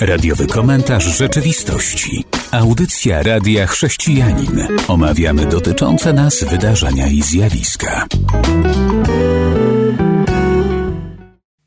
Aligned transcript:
Radiowy 0.00 0.46
komentarz 0.46 1.04
rzeczywistości. 1.18 2.24
Audycja 2.52 3.22
Radia 3.22 3.66
Chrześcijanin. 3.66 4.66
Omawiamy 4.88 5.46
dotyczące 5.46 6.12
nas 6.12 6.44
wydarzenia 6.44 7.06
i 7.08 7.22
zjawiska. 7.22 8.06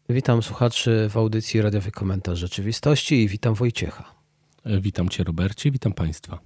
Witam 0.10 0.44
słuchaczy 0.44 1.08
w 1.10 1.18
audycji 1.18 1.62
Radiowy 1.62 1.92
Komentarz 1.92 2.40
Rzeczywistości 2.40 3.24
i 3.24 3.28
witam 3.28 3.54
Wojciecha. 3.54 4.04
Witam 4.66 5.10
Cię 5.10 5.24
Robercie, 5.24 5.72
witam 5.72 5.94
Państwa. 5.94 6.40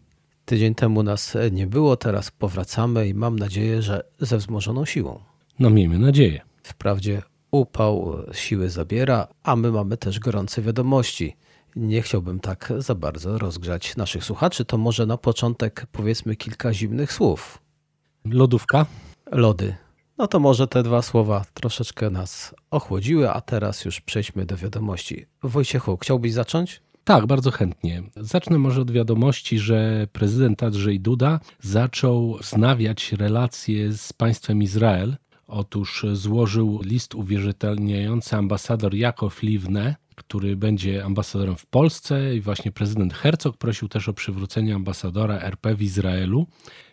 Tydzień 0.45 0.75
temu 0.75 1.03
nas 1.03 1.37
nie 1.51 1.67
było, 1.67 1.97
teraz 1.97 2.31
powracamy 2.31 3.07
i 3.07 3.13
mam 3.13 3.39
nadzieję, 3.39 3.81
że 3.81 4.03
ze 4.19 4.37
wzmożoną 4.37 4.85
siłą. 4.85 5.19
No 5.59 5.69
miejmy 5.69 5.99
nadzieję. 5.99 6.41
Wprawdzie 6.63 7.21
upał 7.59 8.17
siły 8.31 8.69
zabiera, 8.69 9.27
a 9.43 9.55
my 9.55 9.71
mamy 9.71 9.97
też 9.97 10.19
gorące 10.19 10.61
wiadomości. 10.61 11.35
Nie 11.75 12.01
chciałbym 12.01 12.39
tak 12.39 12.73
za 12.77 12.95
bardzo 12.95 13.37
rozgrzać 13.37 13.95
naszych 13.97 14.23
słuchaczy, 14.23 14.65
to 14.65 14.77
może 14.77 15.05
na 15.05 15.17
początek 15.17 15.85
powiedzmy 15.91 16.35
kilka 16.35 16.73
zimnych 16.73 17.13
słów. 17.13 17.61
Lodówka? 18.25 18.85
Lody. 19.31 19.75
No 20.17 20.27
to 20.27 20.39
może 20.39 20.67
te 20.67 20.83
dwa 20.83 21.01
słowa 21.01 21.45
troszeczkę 21.53 22.09
nas 22.09 22.55
ochłodziły, 22.71 23.29
a 23.29 23.41
teraz 23.41 23.85
już 23.85 24.01
przejdźmy 24.01 24.45
do 24.45 24.57
wiadomości. 24.57 25.25
Wojciechu, 25.43 25.97
chciałbyś 25.97 26.33
zacząć? 26.33 26.81
Tak, 27.03 27.25
bardzo 27.25 27.51
chętnie. 27.51 28.03
Zacznę 28.15 28.57
może 28.57 28.81
od 28.81 28.91
wiadomości, 28.91 29.59
że 29.59 30.07
prezydent 30.11 30.63
Andrzej 30.63 30.99
Duda 30.99 31.39
zaczął 31.59 32.37
wznawiać 32.41 33.11
relacje 33.11 33.93
z 33.93 34.13
państwem 34.13 34.61
Izrael. 34.61 35.15
Otóż 35.47 36.05
złożył 36.13 36.81
list 36.83 37.15
uwierzytelniający 37.15 38.35
ambasador 38.35 38.95
Jakow 38.95 39.43
Liwne, 39.43 39.95
który 40.15 40.55
będzie 40.55 41.05
ambasadorem 41.05 41.55
w 41.55 41.65
Polsce 41.65 42.35
i 42.35 42.41
właśnie 42.41 42.71
prezydent 42.71 43.13
Herzog 43.13 43.57
prosił 43.57 43.87
też 43.87 44.09
o 44.09 44.13
przywrócenie 44.13 44.75
ambasadora 44.75 45.39
RP 45.39 45.75
w 45.75 45.81
Izraelu. 45.81 46.47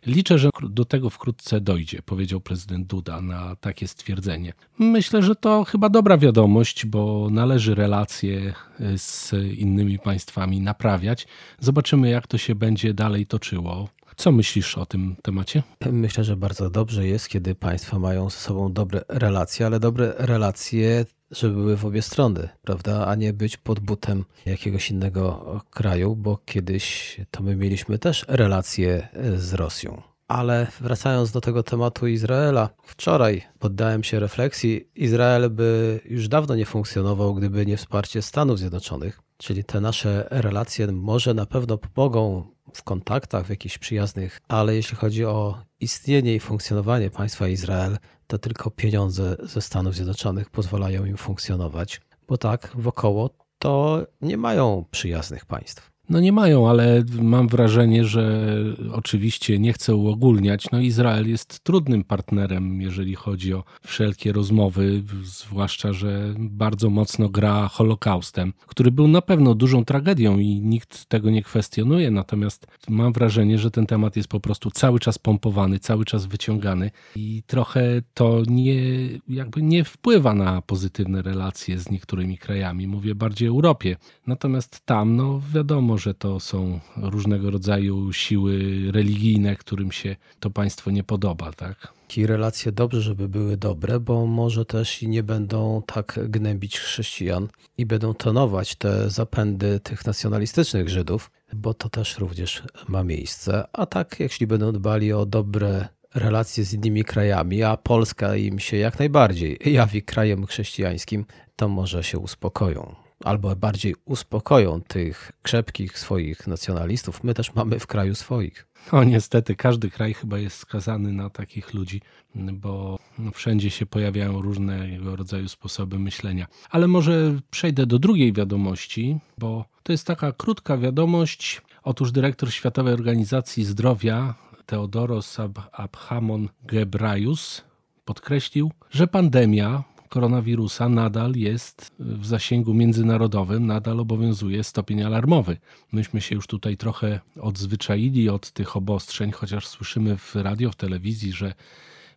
Liczę, 0.07 0.39
że 0.39 0.51
do 0.63 0.85
tego 0.85 1.11
wkrótce 1.11 1.61
dojdzie, 1.61 2.03
powiedział 2.03 2.41
prezydent 2.41 2.87
Duda 2.87 3.21
na 3.21 3.57
takie 3.57 3.89
stwierdzenie. 3.89 4.53
Myślę, 4.79 5.23
że 5.23 5.35
to 5.35 5.65
chyba 5.65 5.89
dobra 5.89 6.19
wiadomość, 6.19 6.87
bo 6.87 7.29
należy 7.31 7.75
relacje 7.75 8.55
z 8.97 9.33
innymi 9.59 9.99
państwami 9.99 10.61
naprawiać. 10.61 11.27
Zobaczymy, 11.61 12.11
jak 12.11 12.27
to 12.27 12.39
się 12.39 12.55
będzie 12.55 12.95
dalej 12.95 13.27
toczyło. 13.27 13.89
Co 14.17 14.33
myślisz 14.33 14.79
o 14.79 14.87
tym 14.87 15.17
temacie? 15.23 15.63
Myślę, 15.93 16.25
że 16.25 16.37
bardzo 16.37 16.71
dobrze 16.71 17.07
jest, 17.07 17.29
kiedy 17.29 17.55
państwa 17.55 17.99
mają 17.99 18.31
ze 18.31 18.39
sobą 18.39 18.73
dobre 18.73 19.01
relacje, 19.09 19.67
ale 19.67 19.81
dobre 19.81 20.15
relacje, 20.19 21.05
żeby 21.31 21.55
były 21.55 21.77
w 21.77 21.85
obie 21.85 22.03
strony, 22.03 22.49
prawda? 22.63 23.07
A 23.07 23.15
nie 23.15 23.33
być 23.33 23.57
pod 23.57 23.81
butem 23.81 24.25
jakiegoś 24.47 24.91
innego 24.91 25.61
kraju, 25.71 26.17
bo 26.17 26.39
kiedyś 26.45 27.17
to 27.31 27.43
my 27.43 27.57
mieliśmy 27.57 27.99
też 27.99 28.25
relacje 28.29 29.09
z 29.37 29.55
Rosją. 29.55 30.03
Ale 30.29 30.67
wracając 30.81 31.33
do 31.33 31.41
tego 31.41 31.63
tematu 31.63 32.07
Izraela, 32.07 32.71
wczoraj 32.83 33.43
poddałem 33.59 34.05
się 34.05 34.21
refleksji. 34.21 34.89
Izrael 34.95 35.51
by 35.51 36.01
już 36.05 36.29
dawno 36.29 36.55
nie 36.55 36.67
funkcjonował, 36.67 37.35
gdyby 37.35 37.67
nie 37.67 37.77
wsparcie 37.77 38.23
Stanów 38.23 38.59
Zjednoczonych. 38.59 39.21
Czyli 39.37 39.65
te 39.65 39.81
nasze 39.81 40.29
relacje 40.31 40.93
może 40.93 41.35
na 41.35 41.47
pewno 41.47 41.79
pomogą 41.79 42.54
w 42.75 42.83
kontaktach, 42.83 43.47
w 43.47 43.51
jakichś 43.51 43.79
przyjaznych, 43.79 44.41
ale 44.49 44.75
jeśli 44.75 44.97
chodzi 44.97 45.25
o 45.25 45.63
istnienie 45.81 46.35
i 46.35 46.41
funkcjonowanie 46.41 47.11
państwa 47.11 47.49
Izrael, 47.49 47.99
to 48.27 48.39
tylko 48.39 48.71
pieniądze 48.71 49.37
ze 49.43 49.61
Stanów 49.61 49.95
Zjednoczonych 49.95 50.51
pozwalają 50.51 51.05
im 51.05 51.17
funkcjonować, 51.17 52.01
bo 52.29 52.39
tak 52.39 52.71
wokoło 52.75 53.31
to 53.59 54.07
nie 54.21 54.37
mają 54.37 54.85
przyjaznych 54.91 55.47
państw. 55.47 55.94
No 56.09 56.21
nie 56.21 56.33
mają, 56.33 56.69
ale 56.69 57.05
mam 57.23 57.49
wrażenie, 57.49 58.05
że 58.05 58.55
oczywiście 58.93 59.59
nie 59.59 59.73
chcę 59.73 59.95
uogólniać. 59.95 60.67
No 60.73 60.81
Izrael 60.81 61.29
jest 61.29 61.61
trudnym 61.61 62.05
partnerem, 62.05 62.81
jeżeli 62.81 63.15
chodzi 63.15 63.55
o 63.55 63.65
wszelkie 63.87 64.33
rozmowy, 64.33 65.03
zwłaszcza, 65.23 65.93
że 65.93 66.35
bardzo 66.39 66.91
mocno 66.91 67.29
gra 67.29 67.69
Holokaustem, 67.69 68.53
który 68.67 68.91
był 68.91 69.09
na 69.09 69.23
pewno 69.23 69.55
dużą 69.55 69.85
tragedią 69.85 70.39
i 70.39 70.61
nikt 70.61 71.07
tego 71.07 71.31
nie 71.31 71.43
kwestionuje. 71.43 72.11
Natomiast 72.11 72.67
mam 72.89 73.13
wrażenie, 73.13 73.59
że 73.59 73.71
ten 73.71 73.87
temat 73.87 74.17
jest 74.17 74.29
po 74.29 74.41
prostu 74.41 74.71
cały 74.71 75.01
czas 75.01 75.19
pompowany, 75.19 75.79
cały 75.79 76.05
czas 76.05 76.27
wyciągany 76.27 76.91
i 77.17 77.43
trochę 77.47 78.03
to 78.15 78.43
nie, 78.47 78.83
jakby 79.29 79.63
nie 79.63 79.85
wpływa 79.85 80.35
na 80.35 80.63
pozytywne 80.63 81.23
relacje 81.23 81.79
z 81.79 81.91
niektórymi 81.91 82.39
krajami. 82.39 82.87
Mówię 82.87 83.15
bardziej 83.15 83.49
o 83.49 83.53
Europie. 83.53 83.97
Natomiast 84.27 84.81
tam, 84.87 85.17
no 85.17 85.41
wiadomo, 85.55 85.94
że 85.99 86.15
to 86.15 86.41
są 86.41 86.81
różnego 86.97 87.51
rodzaju 87.51 88.13
siły 88.13 88.59
religijne, 88.93 89.57
którym 89.57 89.93
się 89.93 90.17
to 90.41 90.51
państwo 90.51 90.91
nie 90.91 91.05
podoba, 91.05 91.53
tak? 91.53 91.93
I 92.17 92.27
relacje 92.27 92.73
dobrze, 92.73 93.01
żeby 93.01 93.29
były 93.29 93.57
dobre, 93.57 94.01
bo 94.01 94.27
może 94.27 94.65
też 94.65 95.03
i 95.03 95.09
nie 95.09 95.23
będą 95.23 95.83
tak 95.87 96.21
gnębić 96.29 96.79
chrześcijan 96.79 97.49
i 97.79 97.87
będą 97.87 98.15
tonować 98.15 98.75
te 98.75 99.11
zapędy 99.11 99.81
tych 99.81 100.07
nacjonalistycznych 100.07 100.89
Żydów, 100.89 101.31
bo 101.53 101.75
to 101.75 101.89
też 101.89 102.19
również 102.19 102.63
ma 102.89 103.05
miejsce. 103.05 103.65
A 103.73 103.87
tak, 103.87 104.21
jeśli 104.21 104.47
będą 104.47 104.73
dbali 104.73 105.13
o 105.13 105.27
dobre 105.27 105.89
relacje 106.15 106.65
z 106.65 106.73
innymi 106.73 107.05
krajami, 107.05 107.63
a 107.63 107.77
Polska 107.77 108.37
im 108.37 108.59
się 108.59 108.77
jak 108.77 108.99
najbardziej 108.99 109.59
jawi 109.65 110.03
krajem 110.03 110.47
chrześcijańskim, 110.47 111.25
to 111.57 111.69
może 111.69 112.05
się 112.05 112.19
uspokoją 112.19 113.04
albo 113.25 113.57
bardziej 113.57 113.95
uspokoją 114.05 114.81
tych 114.81 115.33
krzepkich 115.43 115.99
swoich 115.99 116.47
nacjonalistów. 116.47 117.25
My 117.25 117.35
też 117.35 117.55
mamy 117.55 117.79
w 117.79 117.87
kraju 117.87 118.15
swoich. 118.15 118.67
No 118.93 119.05
niestety, 119.05 119.57
każdy 119.57 119.91
kraj 119.91 120.15
chyba 120.15 120.39
jest 120.39 120.57
skazany 120.57 121.13
na 121.13 121.31
takich 121.31 121.75
ludzi, 121.75 122.01
bo 122.35 122.99
wszędzie 123.35 123.71
się 123.71 123.87
pojawiają 123.87 124.43
różnego 124.43 125.17
rodzaju 125.17 125.49
sposoby 125.49 125.99
myślenia. 125.99 126.47
Ale 126.71 126.89
może 126.89 127.41
przejdę 127.51 127.87
do 127.87 127.99
drugiej 127.99 128.33
wiadomości, 128.33 129.19
bo 129.39 129.65
to 129.83 129.93
jest 129.93 130.07
taka 130.07 130.33
krótka 130.33 130.77
wiadomość. 130.79 131.63
Otóż 131.83 132.13
dyrektor 132.13 132.53
Światowej 132.53 132.95
Organizacji 132.95 133.65
Zdrowia 133.65 134.35
Theodoros 134.67 135.37
Abhamon 135.73 136.49
Gebrajus 136.67 137.65
podkreślił, 138.05 138.71
że 138.91 139.07
pandemia 139.07 139.85
koronawirusa 140.15 140.89
nadal 140.89 141.33
jest 141.35 141.93
w 141.99 142.27
zasięgu 142.27 142.75
międzynarodowym, 142.75 143.67
nadal 143.67 144.01
obowiązuje 144.01 144.65
stopień 144.65 145.03
alarmowy. 145.03 145.57
Myśmy 145.93 146.21
się 146.21 146.35
już 146.35 146.47
tutaj 146.47 146.77
trochę 146.77 147.21
odzwyczaili 147.41 148.29
od 148.29 148.51
tych 148.51 148.77
obostrzeń, 148.77 149.33
chociaż 149.33 149.67
słyszymy 149.67 150.17
w 150.17 150.35
radio, 150.35 150.71
w 150.71 150.77
telewizji, 150.77 151.33
że 151.33 151.55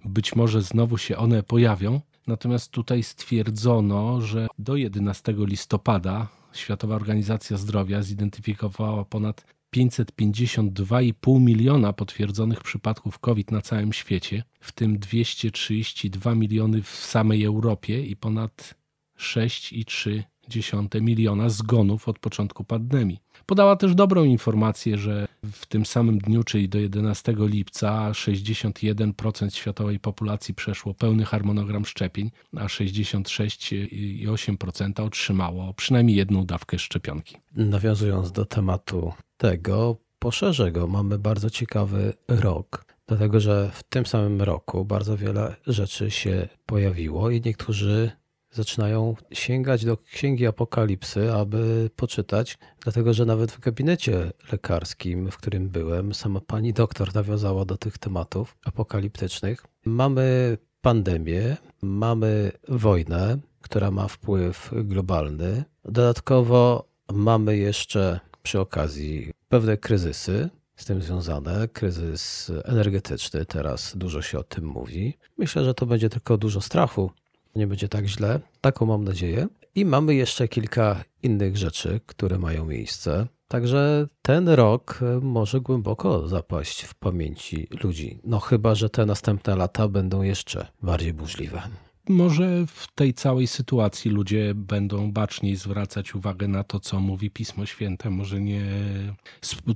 być 0.06 0.36
może 0.36 0.62
znowu 0.62 0.97
się 0.97 1.18
one 1.18 1.44
pojawią. 1.44 2.02
Natomiast 2.28 2.72
tutaj 2.72 3.03
stwierdzono, 3.03 4.22
że 4.22 4.47
do 4.59 4.75
11 4.75 5.34
listopada 5.38 6.28
Światowa 6.53 6.96
Organizacja 6.96 7.57
Zdrowia 7.57 8.03
zidentyfikowała 8.03 9.06
ponad 9.06 9.46
552,5 9.75 11.41
miliona 11.41 11.94
potwierdzonych 11.94 12.63
przypadków 12.63 13.19
COVID 13.19 13.51
na 13.51 13.61
całym 13.61 13.94
świecie, 13.94 14.44
w 14.59 14.72
tym 14.72 15.00
232 15.00 16.35
miliony 16.35 16.81
w 16.81 16.89
samej 16.89 17.44
Europie 17.44 18.06
i 18.06 18.16
ponad 18.16 18.73
6,3 19.19 21.01
miliona 21.01 21.50
zgonów 21.50 22.07
od 22.07 22.19
początku 22.19 22.63
pandemii. 22.63 23.19
Podała 23.45 23.75
też 23.75 23.95
dobrą 23.95 24.23
informację, 24.23 24.97
że 24.97 25.27
w 25.51 25.66
tym 25.66 25.85
samym 25.85 26.17
dniu, 26.17 26.44
czyli 26.44 26.69
do 26.69 26.79
11 26.79 27.35
lipca, 27.38 28.11
61% 28.11 29.56
światowej 29.56 30.00
populacji 30.00 30.53
przeszło 30.53 30.94
pełny 30.94 31.25
harmonogram 31.25 31.85
szczepień, 31.85 32.31
a 32.57 32.66
66,8% 32.66 35.06
otrzymało 35.06 35.73
przynajmniej 35.73 36.17
jedną 36.17 36.45
dawkę 36.45 36.79
szczepionki. 36.79 37.38
Nawiązując 37.56 38.31
do 38.31 38.45
tematu 38.45 39.13
tego, 39.38 39.98
poszerzę 40.19 40.72
go. 40.72 40.88
Mamy 40.88 41.19
bardzo 41.19 41.50
ciekawy 41.50 42.13
rok, 42.28 42.86
dlatego 43.07 43.39
że 43.39 43.72
w 43.74 43.84
tym 43.84 44.06
samym 44.06 44.42
roku 44.42 44.86
bardzo 44.86 45.18
wiele 45.18 45.56
rzeczy 45.68 46.12
się 46.12 46.48
pojawiło 46.66 47.30
i 47.30 47.42
niektórzy 47.42 48.12
zaczynają 48.51 49.16
sięgać 49.31 49.86
do 49.86 49.98
księgi 49.98 50.48
Apokalipsy, 50.48 51.34
aby 51.34 51.89
poczytać, 51.95 52.57
dlatego 52.84 53.13
że 53.13 53.25
nawet 53.25 53.51
w 53.51 53.60
gabinecie 53.60 54.31
lekarskim, 54.51 55.31
w 55.31 55.38
którym 55.38 55.69
byłem, 55.69 56.13
sama 56.13 56.42
pani 56.42 56.74
doktor 56.74 57.16
nawiązała 57.16 57.66
do 57.66 57.78
tych 57.78 57.98
tematów 57.98 58.57
apokaliptycznych. 58.66 59.66
Mamy 59.86 60.57
pandemię, 60.81 61.57
mamy 61.81 62.51
wojnę, 62.68 63.38
która 63.62 63.92
ma 63.92 64.07
wpływ 64.07 64.72
globalny. 64.83 65.63
Dodatkowo 65.86 66.88
mamy 67.13 67.57
jeszcze 67.57 68.19
przy 68.47 68.59
okazji 68.59 69.31
pewne 69.49 69.77
kryzysy 69.77 70.49
z 70.75 70.85
tym 70.85 71.01
związane, 71.01 71.67
kryzys 71.67 72.51
energetyczny, 72.63 73.45
teraz 73.45 73.94
dużo 73.97 74.21
się 74.21 74.39
o 74.39 74.44
tym 74.44 74.65
mówi. 74.65 75.17
Myślę, 75.38 75.65
że 75.65 75.73
to 75.73 75.85
będzie 75.85 76.09
tylko 76.09 76.38
dużo 76.38 76.61
strachu, 76.61 77.11
nie 77.55 77.67
będzie 77.67 77.89
tak 77.89 78.05
źle, 78.05 78.39
taką 78.61 78.85
mam 78.85 79.03
nadzieję. 79.03 79.47
I 79.75 79.85
mamy 79.85 80.15
jeszcze 80.15 80.47
kilka 80.47 81.03
innych 81.23 81.57
rzeczy, 81.57 81.99
które 82.05 82.39
mają 82.39 82.65
miejsce. 82.65 83.27
Także 83.47 84.07
ten 84.21 84.49
rok 84.49 84.99
może 85.21 85.61
głęboko 85.61 86.27
zapaść 86.27 86.83
w 86.83 86.95
pamięci 86.95 87.67
ludzi. 87.83 88.19
No 88.23 88.39
chyba, 88.39 88.75
że 88.75 88.89
te 88.89 89.05
następne 89.05 89.55
lata 89.55 89.88
będą 89.88 90.21
jeszcze 90.21 90.67
bardziej 90.81 91.13
burzliwe. 91.13 91.61
Może 92.09 92.65
w 92.68 92.88
tej 92.95 93.13
całej 93.13 93.48
sytuacji 93.48 94.12
ludzie 94.12 94.54
będą 94.56 95.12
baczniej 95.12 95.56
zwracać 95.56 96.15
uwagę 96.15 96.48
na 96.48 96.63
to, 96.63 96.80
co 96.80 97.00
mówi 97.00 97.31
Pismo 97.31 97.65
Święte. 97.65 98.09
Może 98.09 98.42
nie 98.42 98.62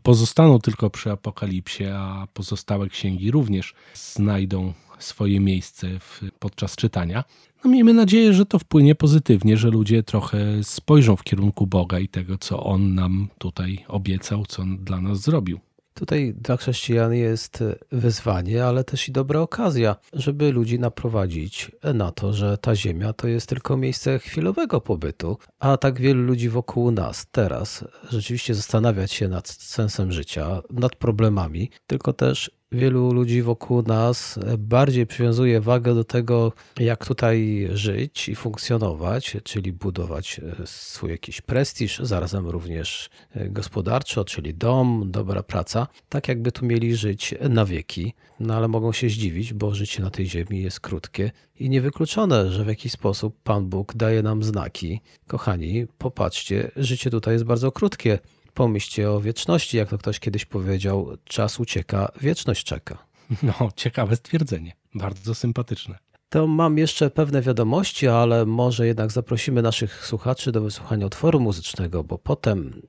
pozostaną 0.04 0.60
tylko 0.60 0.90
przy 0.90 1.12
Apokalipsie, 1.12 1.86
a 1.86 2.28
pozostałe 2.34 2.90
księgi 2.90 3.32
również 3.32 3.74
znajdą 3.94 4.74
swoje 5.00 5.40
miejsce 5.40 6.00
w, 6.00 6.22
podczas 6.40 6.76
czytania. 6.76 7.24
No 7.64 7.72
miejmy 7.72 7.94
nadzieję, 7.94 8.34
że 8.34 8.46
to 8.46 8.60
wpłynie 8.60 8.96
pozytywnie, 8.96 9.58
że 9.58 9.70
ludzie 9.70 10.04
trochę 10.04 10.64
spojrzą 10.64 11.16
w 11.16 11.24
kierunku 11.24 11.68
Boga 11.68 12.00
i 12.00 12.08
tego, 12.08 12.38
co 12.38 12.64
On 12.64 12.96
nam 12.96 13.28
tutaj 13.38 13.86
obiecał, 13.88 14.46
co 14.46 14.62
On 14.62 14.78
dla 14.78 15.02
nas 15.02 15.22
zrobił. 15.22 15.60
Tutaj 15.94 16.34
dla 16.38 16.58
chrześcijan 16.58 17.14
jest 17.14 17.64
wyzwanie, 17.92 18.66
ale 18.66 18.84
też 18.84 19.10
i 19.10 19.12
dobra 19.12 19.40
okazja, 19.40 19.96
żeby 20.14 20.52
ludzi 20.52 20.80
naprowadzić 20.80 21.72
na 21.94 22.12
to, 22.12 22.34
że 22.34 22.58
ta 22.58 22.76
ziemia 22.76 23.14
to 23.14 23.28
jest 23.28 23.50
tylko 23.50 23.78
miejsce 23.78 24.20
chwilowego 24.20 24.82
pobytu, 24.82 25.38
a 25.60 25.78
tak 25.78 26.02
wielu 26.02 26.24
ludzi 26.24 26.50
wokół 26.50 26.92
nas 26.92 27.26
teraz 27.32 27.86
rzeczywiście 28.10 28.56
zastanawiać 28.56 29.12
się 29.12 29.28
nad 29.28 29.48
sensem 29.48 30.12
życia, 30.12 30.62
nad 30.70 30.96
problemami, 30.96 31.70
tylko 31.88 32.14
też 32.14 32.61
wielu 32.72 33.14
ludzi 33.14 33.42
wokół 33.42 33.82
nas 33.82 34.40
bardziej 34.58 35.08
przywiązuje 35.08 35.62
wagę 35.62 35.96
do 35.96 36.04
tego, 36.04 36.54
jak 36.80 37.06
tutaj 37.06 37.68
żyć 37.74 38.30
i 38.30 38.36
funkcjonować, 38.36 39.38
czyli 39.44 39.74
budować 39.74 40.40
e, 40.40 40.68
swój 40.68 41.12
jakiś 41.12 41.42
prestiż, 41.42 42.00
zarazem 42.00 42.48
również 42.48 43.10
e, 43.36 43.50
gospodarczo, 43.50 44.26
czyli 44.26 44.54
dom, 44.54 45.04
dobra 45.12 45.44
praca, 45.44 45.88
tak 46.10 46.28
jakby 46.28 46.52
tu 46.52 46.66
mieli 46.66 46.96
żyć 46.96 47.36
na 47.50 47.66
wieki. 47.66 48.14
No 48.40 48.56
ale 48.56 48.68
mogą 48.68 48.92
się 48.92 49.10
zdziwić, 49.10 49.54
bo 49.54 49.76
życie 49.76 50.04
na 50.04 50.10
tej 50.10 50.30
ziemi 50.30 50.62
jest 50.62 50.80
krótkie 50.80 51.32
i 51.60 51.70
niewykluczone, 51.70 52.52
że 52.52 52.66
w 52.66 52.68
jakiś 52.68 52.92
sposób 52.92 53.36
Pan 53.44 53.66
Bóg 53.66 53.94
daje 53.96 54.24
nam 54.24 54.44
znaki. 54.44 55.02
Kochani, 55.28 55.88
popatrzcie, 55.98 56.72
życie 56.76 57.10
tutaj 57.10 57.34
jest 57.34 57.46
bardzo 57.46 57.72
krótkie. 57.72 58.20
Pomyślcie 58.54 59.12
o 59.12 59.22
wieczności, 59.22 59.78
jak 59.78 59.90
to 59.90 59.98
ktoś 59.98 60.20
kiedyś 60.20 60.46
powiedział, 60.46 61.18
czas 61.24 61.60
ucieka, 61.60 62.12
wieczność 62.22 62.64
czeka. 62.64 62.98
No, 63.44 63.72
ciekawe 63.76 64.16
stwierdzenie, 64.16 64.74
bardzo 64.96 65.36
sympatyczne. 65.36 65.98
To 66.30 66.48
mam 66.48 66.78
jeszcze 66.78 67.10
pewne 67.10 67.42
wiadomości, 67.42 68.08
ale 68.08 68.46
może 68.46 68.88
jednak 68.88 69.12
zaprosimy 69.12 69.62
naszych 69.62 70.06
słuchaczy 70.06 70.52
do 70.52 70.62
wysłuchania 70.62 71.06
utworu 71.06 71.40
muzycznego, 71.40 72.04
bo 72.04 72.18
potem, 72.18 72.82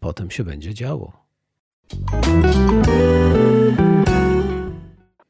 potem 0.00 0.30
się 0.30 0.44
będzie 0.44 0.74
działo. 0.74 1.12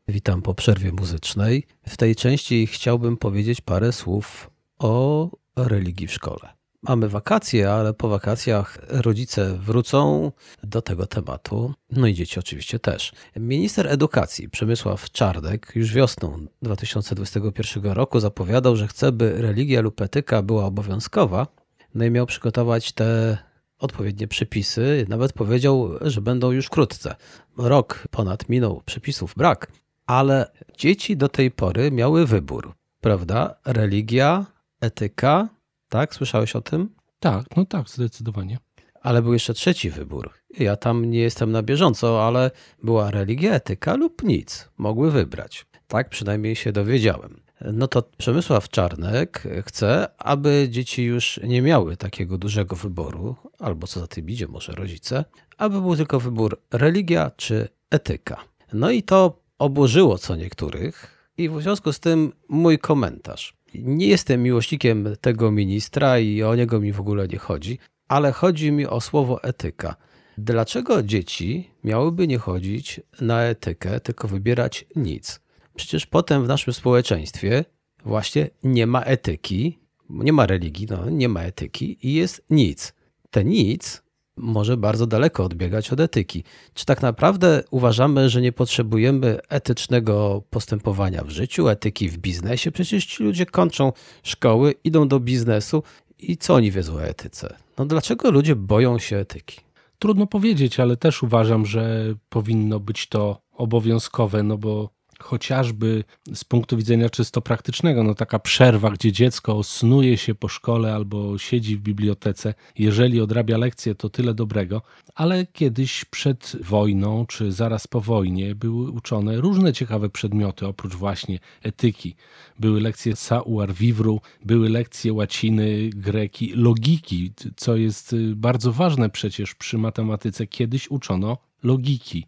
Witam 0.08 0.43
po 0.43 0.55
przerwie 0.55 0.93
muzycznej. 0.93 1.67
W 1.88 1.96
tej 1.96 2.17
części 2.17 2.67
chciałbym 2.67 3.17
powiedzieć 3.17 3.61
parę 3.61 3.93
słów 3.93 4.50
o 4.79 5.31
religii 5.56 6.06
w 6.06 6.12
szkole. 6.12 6.57
Mamy 6.83 7.09
wakacje, 7.09 7.73
ale 7.73 7.95
po 7.95 8.09
wakacjach 8.09 8.79
rodzice 8.89 9.55
wrócą 9.55 10.33
do 10.63 10.83
tego 10.83 11.07
tematu, 11.07 11.75
no 11.91 12.07
i 12.07 12.15
dzieci 12.15 12.39
oczywiście 12.39 12.79
też. 12.79 13.13
Minister 13.37 13.87
edukacji 13.89 14.49
Przemysław 14.49 15.11
Czardek 15.11 15.73
już 15.75 15.93
wiosną 15.93 16.47
2021 16.63 17.93
roku 17.93 18.21
zapowiadał, 18.21 18.77
że 18.77 18.89
chce, 18.89 19.13
by 19.13 19.43
religia 19.43 19.81
lub 19.81 20.01
etyka 20.01 20.43
była 20.43 20.65
obowiązkowa, 20.65 21.47
no 21.95 22.05
i 22.05 22.11
miał 22.11 22.27
przygotować 22.27 22.93
te 22.93 23.39
odpowiednie 23.79 24.29
przepisy. 24.29 25.07
Nawet 25.09 25.33
powiedział, 25.33 25.91
że 26.01 26.21
będą 26.21 26.51
już 26.51 26.67
wkrótce. 26.67 27.17
Rok 27.57 28.09
ponad 28.11 28.49
minął, 28.49 28.83
przepisów 28.87 29.35
brak, 29.37 29.73
ale 30.07 30.51
dzieci 30.79 31.17
do 31.17 31.29
tej 31.29 31.51
pory 31.51 31.91
miały 31.91 32.27
wybór, 32.27 32.75
prawda? 33.01 33.55
Religia, 33.65 34.47
etyka 34.81 35.49
tak? 35.88 36.14
Słyszałeś 36.14 36.56
o 36.56 36.61
tym? 36.61 36.88
Tak, 37.20 37.56
no 37.56 37.64
tak, 37.64 37.88
zdecydowanie. 37.88 38.58
Ale 39.02 39.23
był 39.23 39.32
jeszcze 39.32 39.55
trzeci 39.55 39.90
wybór. 39.90 40.31
Ja 40.58 40.76
tam 40.76 41.05
nie 41.11 41.19
jestem 41.19 41.52
na 41.52 41.62
bieżąco, 41.62 42.26
ale 42.26 42.50
była 42.82 43.11
religia, 43.11 43.55
etyka 43.55 43.94
lub 43.94 44.23
nic. 44.23 44.69
Mogły 44.79 45.11
wybrać. 45.11 45.67
Tak 45.87 46.08
przynajmniej 46.08 46.56
się 46.56 46.73
dowiedziałem. 46.73 47.40
No 47.73 47.88
to 47.88 48.02
Przemysław 48.02 48.69
Czarnek 48.69 49.43
chce, 49.67 50.08
aby 50.19 50.67
dzieci 50.70 51.05
już 51.05 51.40
nie 51.43 51.62
miały 51.62 51.96
takiego 51.96 52.38
dużego 52.38 52.76
wyboru, 52.76 53.37
albo 53.58 53.87
co 53.87 54.00
za 54.00 54.06
tym 54.06 54.31
idzie, 54.31 54.49
może 54.49 54.73
rodzice, 54.73 55.25
aby 55.58 55.81
był 55.81 55.96
tylko 55.96 56.20
wybór 56.20 56.61
religia 56.73 57.31
czy 57.37 57.69
etyka. 57.91 58.44
No 58.73 58.91
i 58.91 59.02
to 59.02 59.43
oburzyło 59.58 60.19
co 60.19 60.37
niektórych, 60.37 61.19
i 61.38 61.49
w 61.49 61.62
związku 61.62 61.93
z 61.93 62.00
tym 62.00 62.32
mój 62.49 62.79
komentarz. 62.79 63.57
Nie 63.75 64.06
jestem 64.06 64.43
miłośnikiem 64.43 65.09
tego 65.20 65.50
ministra 65.50 66.19
i 66.19 66.43
o 66.43 66.55
niego 66.55 66.81
mi 66.81 66.93
w 66.93 67.00
ogóle 67.00 67.29
nie 67.29 67.38
chodzi, 67.38 67.79
ale 68.09 68.32
chodzi 68.32 68.73
mi 68.73 68.87
o 68.87 69.00
słowo 69.00 69.43
etyka. 69.43 69.97
Dlaczego 70.38 71.03
dzieci 71.03 71.70
miałyby 71.85 72.26
nie 72.26 72.38
chodzić 72.38 73.00
na 73.20 73.43
etykę, 73.43 74.00
tylko 74.00 74.29
wybierać 74.29 74.85
nic? 74.97 75.41
Przecież 75.76 76.06
potem 76.06 76.44
w 76.44 76.49
naszym 76.49 76.73
społeczeństwie 76.73 77.65
właśnie 78.05 78.50
nie 78.62 78.87
ma 78.87 79.03
etyki, 79.03 79.79
nie 80.11 80.32
ma 80.32 80.47
religii, 80.47 80.87
no, 80.91 81.11
nie 81.11 81.29
ma 81.29 81.43
etyki 81.43 81.99
i 82.03 82.15
jest 82.15 82.44
nic. 82.50 82.93
Te 83.31 83.44
nic 83.44 84.03
może 84.38 84.76
bardzo 84.76 85.06
daleko 85.06 85.44
odbiegać 85.44 85.93
od 85.93 86.00
etyki. 86.00 86.44
Czy 86.75 86.87
tak 86.87 87.02
naprawdę 87.02 87.62
uważamy, 87.70 88.29
że 88.29 88.40
nie 88.40 88.52
potrzebujemy 88.52 89.38
etycznego 89.49 90.43
postępowania 90.50 91.25
w 91.25 91.31
życiu, 91.31 91.69
etyki 91.69 92.08
w 92.08 92.19
biznesie? 92.19 92.70
Przecież 92.70 93.06
ci 93.06 93.25
ludzie 93.25 93.46
kończą 93.46 93.93
szkoły, 94.23 94.75
idą 94.85 95.08
do 95.08 95.20
biznesu 95.20 95.82
i 96.19 96.37
co 96.37 96.55
oni 96.55 96.70
wiedzą 96.70 96.94
o 96.94 97.05
etyce? 97.05 97.56
No 97.79 97.87
dlaczego 97.87 98.31
ludzie 98.31 98.56
boją 98.56 98.99
się 98.99 99.17
etyki? 99.17 99.61
Trudno 99.99 100.26
powiedzieć, 100.26 100.81
ale 100.81 100.96
też 100.96 101.23
uważam, 101.23 101.67
że 101.67 102.14
powinno 102.29 102.81
być 102.81 103.06
to 103.06 103.41
obowiązkowe, 103.52 104.43
no 104.43 104.58
bo 104.58 104.98
chociażby 105.23 106.05
z 106.35 106.44
punktu 106.44 106.76
widzenia 106.76 107.11
czysto 107.11 107.41
praktycznego, 107.41 108.03
no 108.05 108.15
taka 108.15 108.38
przerwa, 108.38 108.91
gdzie 108.91 109.12
dziecko 109.12 109.62
snuje 109.62 110.17
się 110.17 110.35
po 110.35 110.49
szkole 110.49 110.94
albo 110.94 111.38
siedzi 111.38 111.76
w 111.76 111.81
bibliotece, 111.81 112.55
jeżeli 112.79 113.20
odrabia 113.20 113.59
lekcje, 113.59 113.94
to 113.94 114.09
tyle 114.09 114.35
dobrego, 114.35 114.82
ale 115.15 115.46
kiedyś 115.46 116.05
przed 116.05 116.56
wojną 116.60 117.27
czy 117.27 117.53
zaraz 117.53 117.87
po 117.87 118.01
wojnie 118.01 118.55
były 118.55 118.91
uczone 118.91 119.37
różne 119.37 119.72
ciekawe 119.72 120.10
przedmioty, 120.10 120.67
oprócz 120.67 120.94
właśnie 120.94 121.39
etyki. 121.63 122.17
Były 122.58 122.81
lekcje 122.81 123.17
savoir 123.17 123.75
vivre, 123.75 124.17
były 124.44 124.69
lekcje 124.69 125.13
łaciny, 125.13 125.91
greki, 125.94 126.53
logiki, 126.55 127.32
co 127.56 127.77
jest 127.77 128.15
bardzo 128.34 128.72
ważne 128.72 129.10
przecież 129.10 129.55
przy 129.55 129.79
matematyce. 129.79 130.46
Kiedyś 130.46 130.91
uczono 130.91 131.39
logiki. 131.63 132.27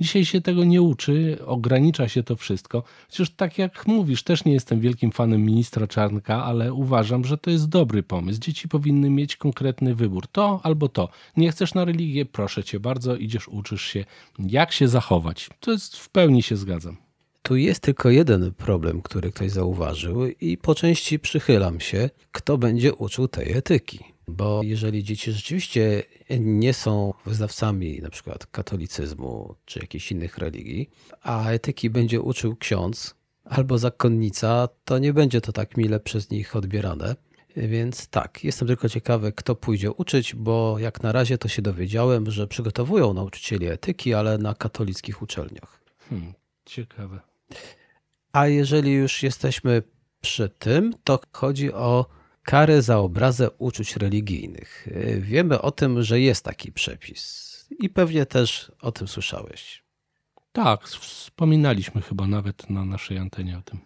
Dzisiaj 0.00 0.24
się 0.24 0.40
tego 0.40 0.64
nie 0.64 0.82
uczy, 0.82 1.38
ogranicza 1.46 2.08
się 2.08 2.22
to 2.22 2.36
wszystko. 2.36 2.82
Przecież 3.08 3.30
tak 3.30 3.58
jak 3.58 3.86
mówisz, 3.86 4.22
też 4.22 4.44
nie 4.44 4.52
jestem 4.52 4.80
wielkim 4.80 5.12
fanem 5.12 5.44
ministra 5.44 5.86
Czarnka, 5.86 6.44
ale 6.44 6.72
uważam, 6.72 7.24
że 7.24 7.38
to 7.38 7.50
jest 7.50 7.68
dobry 7.68 8.02
pomysł. 8.02 8.40
Dzieci 8.40 8.68
powinny 8.68 9.10
mieć 9.10 9.36
konkretny 9.36 9.94
wybór. 9.94 10.26
To 10.26 10.60
albo 10.62 10.88
to. 10.88 11.08
Nie 11.36 11.50
chcesz 11.50 11.74
na 11.74 11.84
religię? 11.84 12.24
Proszę 12.24 12.64
cię 12.64 12.80
bardzo, 12.80 13.16
idziesz, 13.16 13.48
uczysz 13.48 13.82
się, 13.82 14.04
jak 14.38 14.72
się 14.72 14.88
zachować. 14.88 15.50
To 15.60 15.72
jest 15.72 15.96
w 15.96 16.08
pełni 16.08 16.42
się 16.42 16.56
zgadzam. 16.56 16.96
Tu 17.42 17.56
jest 17.56 17.82
tylko 17.82 18.10
jeden 18.10 18.52
problem, 18.52 19.02
który 19.02 19.32
ktoś 19.32 19.50
zauważył, 19.50 20.26
i 20.26 20.56
po 20.56 20.74
części 20.74 21.18
przychylam 21.18 21.80
się, 21.80 22.10
kto 22.32 22.58
będzie 22.58 22.94
uczył 22.94 23.28
tej 23.28 23.52
etyki. 23.52 24.11
Bo 24.36 24.60
jeżeli 24.62 25.04
dzieci 25.04 25.32
rzeczywiście 25.32 26.02
nie 26.40 26.74
są 26.74 27.14
wyznawcami 27.26 28.00
na 28.02 28.10
przykład 28.10 28.46
katolicyzmu 28.46 29.54
czy 29.64 29.78
jakichś 29.78 30.12
innych 30.12 30.38
religii, 30.38 30.90
a 31.22 31.50
etyki 31.50 31.90
będzie 31.90 32.20
uczył 32.20 32.56
ksiądz 32.56 33.14
albo 33.44 33.78
zakonnica, 33.78 34.68
to 34.84 34.98
nie 34.98 35.12
będzie 35.12 35.40
to 35.40 35.52
tak 35.52 35.76
mile 35.76 36.00
przez 36.00 36.30
nich 36.30 36.56
odbierane. 36.56 37.16
Więc 37.56 38.08
tak, 38.08 38.44
jestem 38.44 38.68
tylko 38.68 38.88
ciekawy, 38.88 39.32
kto 39.32 39.54
pójdzie 39.54 39.92
uczyć, 39.92 40.34
bo 40.34 40.78
jak 40.78 41.02
na 41.02 41.12
razie 41.12 41.38
to 41.38 41.48
się 41.48 41.62
dowiedziałem, 41.62 42.30
że 42.30 42.46
przygotowują 42.46 43.14
nauczycieli 43.14 43.66
etyki, 43.66 44.14
ale 44.14 44.38
na 44.38 44.54
katolickich 44.54 45.22
uczelniach. 45.22 45.80
Hmm, 46.08 46.32
ciekawe. 46.64 47.20
A 48.32 48.46
jeżeli 48.46 48.92
już 48.92 49.22
jesteśmy 49.22 49.82
przy 50.20 50.48
tym, 50.48 50.94
to 51.04 51.20
chodzi 51.32 51.72
o 51.72 52.06
kary 52.42 52.82
za 52.82 52.98
obrazę 52.98 53.50
uczuć 53.50 53.96
religijnych. 53.96 54.88
Wiemy 55.18 55.60
o 55.60 55.70
tym, 55.70 56.02
że 56.02 56.20
jest 56.20 56.44
taki 56.44 56.72
przepis 56.72 57.52
i 57.80 57.90
pewnie 57.90 58.26
też 58.26 58.72
o 58.80 58.92
tym 58.92 59.08
słyszałeś. 59.08 59.82
Tak, 60.52 60.84
wspominaliśmy 60.88 62.02
chyba 62.02 62.26
nawet 62.26 62.70
na 62.70 62.84
naszej 62.84 63.18
antenie 63.18 63.58
o 63.58 63.62
tym. 63.62 63.78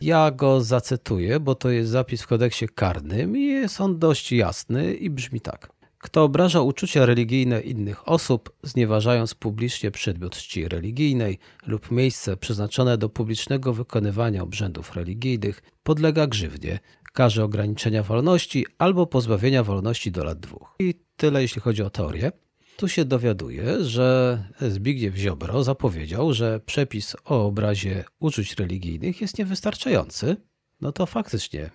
Ja 0.00 0.30
go 0.30 0.60
zacytuję, 0.60 1.40
bo 1.40 1.54
to 1.54 1.70
jest 1.70 1.90
zapis 1.90 2.22
w 2.22 2.26
kodeksie 2.26 2.68
karnym 2.68 3.36
i 3.36 3.46
jest 3.46 3.80
on 3.80 3.98
dość 3.98 4.32
jasny 4.32 4.94
i 4.94 5.10
brzmi 5.10 5.40
tak. 5.40 5.74
Kto 5.98 6.24
obraża 6.24 6.60
uczucia 6.60 7.06
religijne 7.06 7.60
innych 7.60 8.08
osób, 8.08 8.56
znieważając 8.62 9.34
publicznie 9.34 9.90
przedmiot 9.90 10.36
czci 10.36 10.68
religijnej 10.68 11.38
lub 11.66 11.90
miejsce 11.90 12.36
przeznaczone 12.36 12.98
do 12.98 13.08
publicznego 13.08 13.72
wykonywania 13.72 14.42
obrzędów 14.42 14.96
religijnych, 14.96 15.62
podlega 15.82 16.26
grzywnie, 16.26 16.78
karze 17.14 17.44
ograniczenia 17.44 18.02
wolności 18.02 18.66
albo 18.78 19.06
pozbawienia 19.06 19.64
wolności 19.64 20.12
do 20.12 20.24
lat 20.24 20.40
dwóch. 20.40 20.74
I 20.78 20.94
tyle 21.16 21.42
jeśli 21.42 21.60
chodzi 21.60 21.82
o 21.82 21.90
teorię. 21.90 22.32
Tu 22.76 22.88
się 22.88 23.04
dowiaduje, 23.04 23.84
że 23.84 24.38
Zbigniew 24.60 25.16
Ziobro 25.16 25.64
zapowiedział, 25.64 26.32
że 26.32 26.60
przepis 26.60 27.16
o 27.24 27.46
obrazie 27.46 28.04
uczuć 28.20 28.54
religijnych 28.54 29.20
jest 29.20 29.38
niewystarczający. 29.38 30.36
No 30.80 30.92
to 30.92 31.06
faktycznie, 31.06 31.70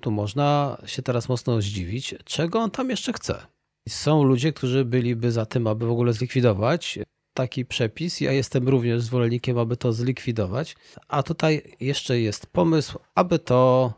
tu 0.00 0.10
można 0.10 0.78
się 0.86 1.02
teraz 1.02 1.28
mocno 1.28 1.60
zdziwić, 1.60 2.14
czego 2.24 2.58
on 2.58 2.70
tam 2.70 2.90
jeszcze 2.90 3.12
chce. 3.12 3.46
Są 3.88 4.22
ludzie, 4.24 4.52
którzy 4.52 4.84
byliby 4.84 5.32
za 5.32 5.46
tym, 5.46 5.66
aby 5.66 5.86
w 5.86 5.90
ogóle 5.90 6.12
zlikwidować 6.12 6.98
taki 7.34 7.64
przepis. 7.64 8.20
Ja 8.20 8.32
jestem 8.32 8.68
również 8.68 9.02
zwolennikiem, 9.02 9.58
aby 9.58 9.76
to 9.76 9.92
zlikwidować. 9.92 10.76
A 11.08 11.22
tutaj 11.22 11.62
jeszcze 11.80 12.20
jest 12.20 12.46
pomysł, 12.46 12.98
aby 13.14 13.38
to 13.38 13.92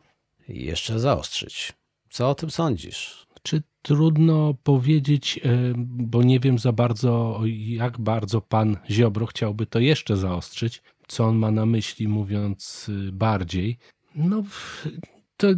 jeszcze 0.49 1.01
zaostrzyć. 1.01 1.73
Co 2.11 2.31
o 2.31 2.35
tym 2.35 2.51
sądzisz? 2.51 3.27
Czy 3.43 3.63
trudno 3.83 4.55
powiedzieć, 4.63 5.41
e, 5.45 5.73
bo 5.77 6.23
nie 6.23 6.41
wiem 6.41 6.59
za 6.59 6.73
bardzo, 6.73 7.41
jak 7.67 8.01
bardzo 8.01 8.41
pan 8.41 8.77
Ziobro 8.91 9.27
chciałby 9.27 9.67
to 9.67 9.79
jeszcze 9.79 10.17
zaostrzyć, 10.17 10.83
co 11.09 11.25
on 11.25 11.37
ma 11.37 11.51
na 11.51 11.67
myśli, 11.67 12.09
mówiąc 12.09 12.89
y, 12.89 13.13
bardziej. 13.13 13.79
No, 14.15 14.43
to 15.37 15.49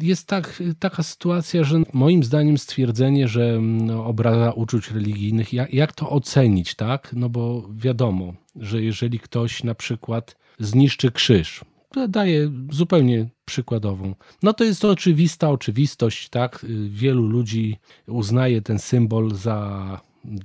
jest 0.00 0.26
tak, 0.26 0.62
taka 0.78 1.02
sytuacja, 1.02 1.64
że 1.64 1.82
moim 1.92 2.24
zdaniem 2.24 2.58
stwierdzenie, 2.58 3.28
że 3.28 3.58
no, 3.60 4.04
obraza 4.06 4.52
uczuć 4.52 4.90
religijnych, 4.90 5.52
jak, 5.52 5.74
jak 5.74 5.92
to 5.92 6.10
ocenić, 6.10 6.74
tak? 6.74 7.10
No 7.16 7.28
bo 7.28 7.68
wiadomo, 7.74 8.34
że 8.56 8.82
jeżeli 8.82 9.18
ktoś 9.18 9.64
na 9.64 9.74
przykład 9.74 10.36
zniszczy 10.58 11.10
krzyż, 11.12 11.64
daję 12.08 12.50
zupełnie 12.70 13.28
przykładową. 13.44 14.14
No 14.42 14.52
to 14.52 14.64
jest 14.64 14.80
to 14.80 14.90
oczywista 14.90 15.50
oczywistość, 15.50 16.28
tak? 16.28 16.66
Wielu 16.88 17.26
ludzi 17.26 17.76
uznaje 18.06 18.62
ten 18.62 18.78
symbol 18.78 19.34
za 19.34 20.00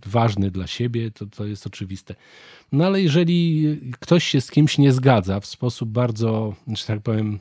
ważny 0.06 0.52
dla 0.52 0.68
siebie, 0.68 1.12
to, 1.12 1.26
to 1.26 1.46
jest 1.46 1.68
oczywiste. 1.68 2.16
No 2.72 2.86
ale 2.86 3.02
jeżeli 3.02 3.78
ktoś 4.00 4.24
się 4.24 4.42
z 4.42 4.52
kimś 4.52 4.78
nie 4.78 4.92
zgadza 4.92 5.40
w 5.40 5.46
sposób 5.46 5.90
bardzo, 5.90 6.56
że 6.68 6.86
tak 6.86 7.02
powiem, 7.02 7.40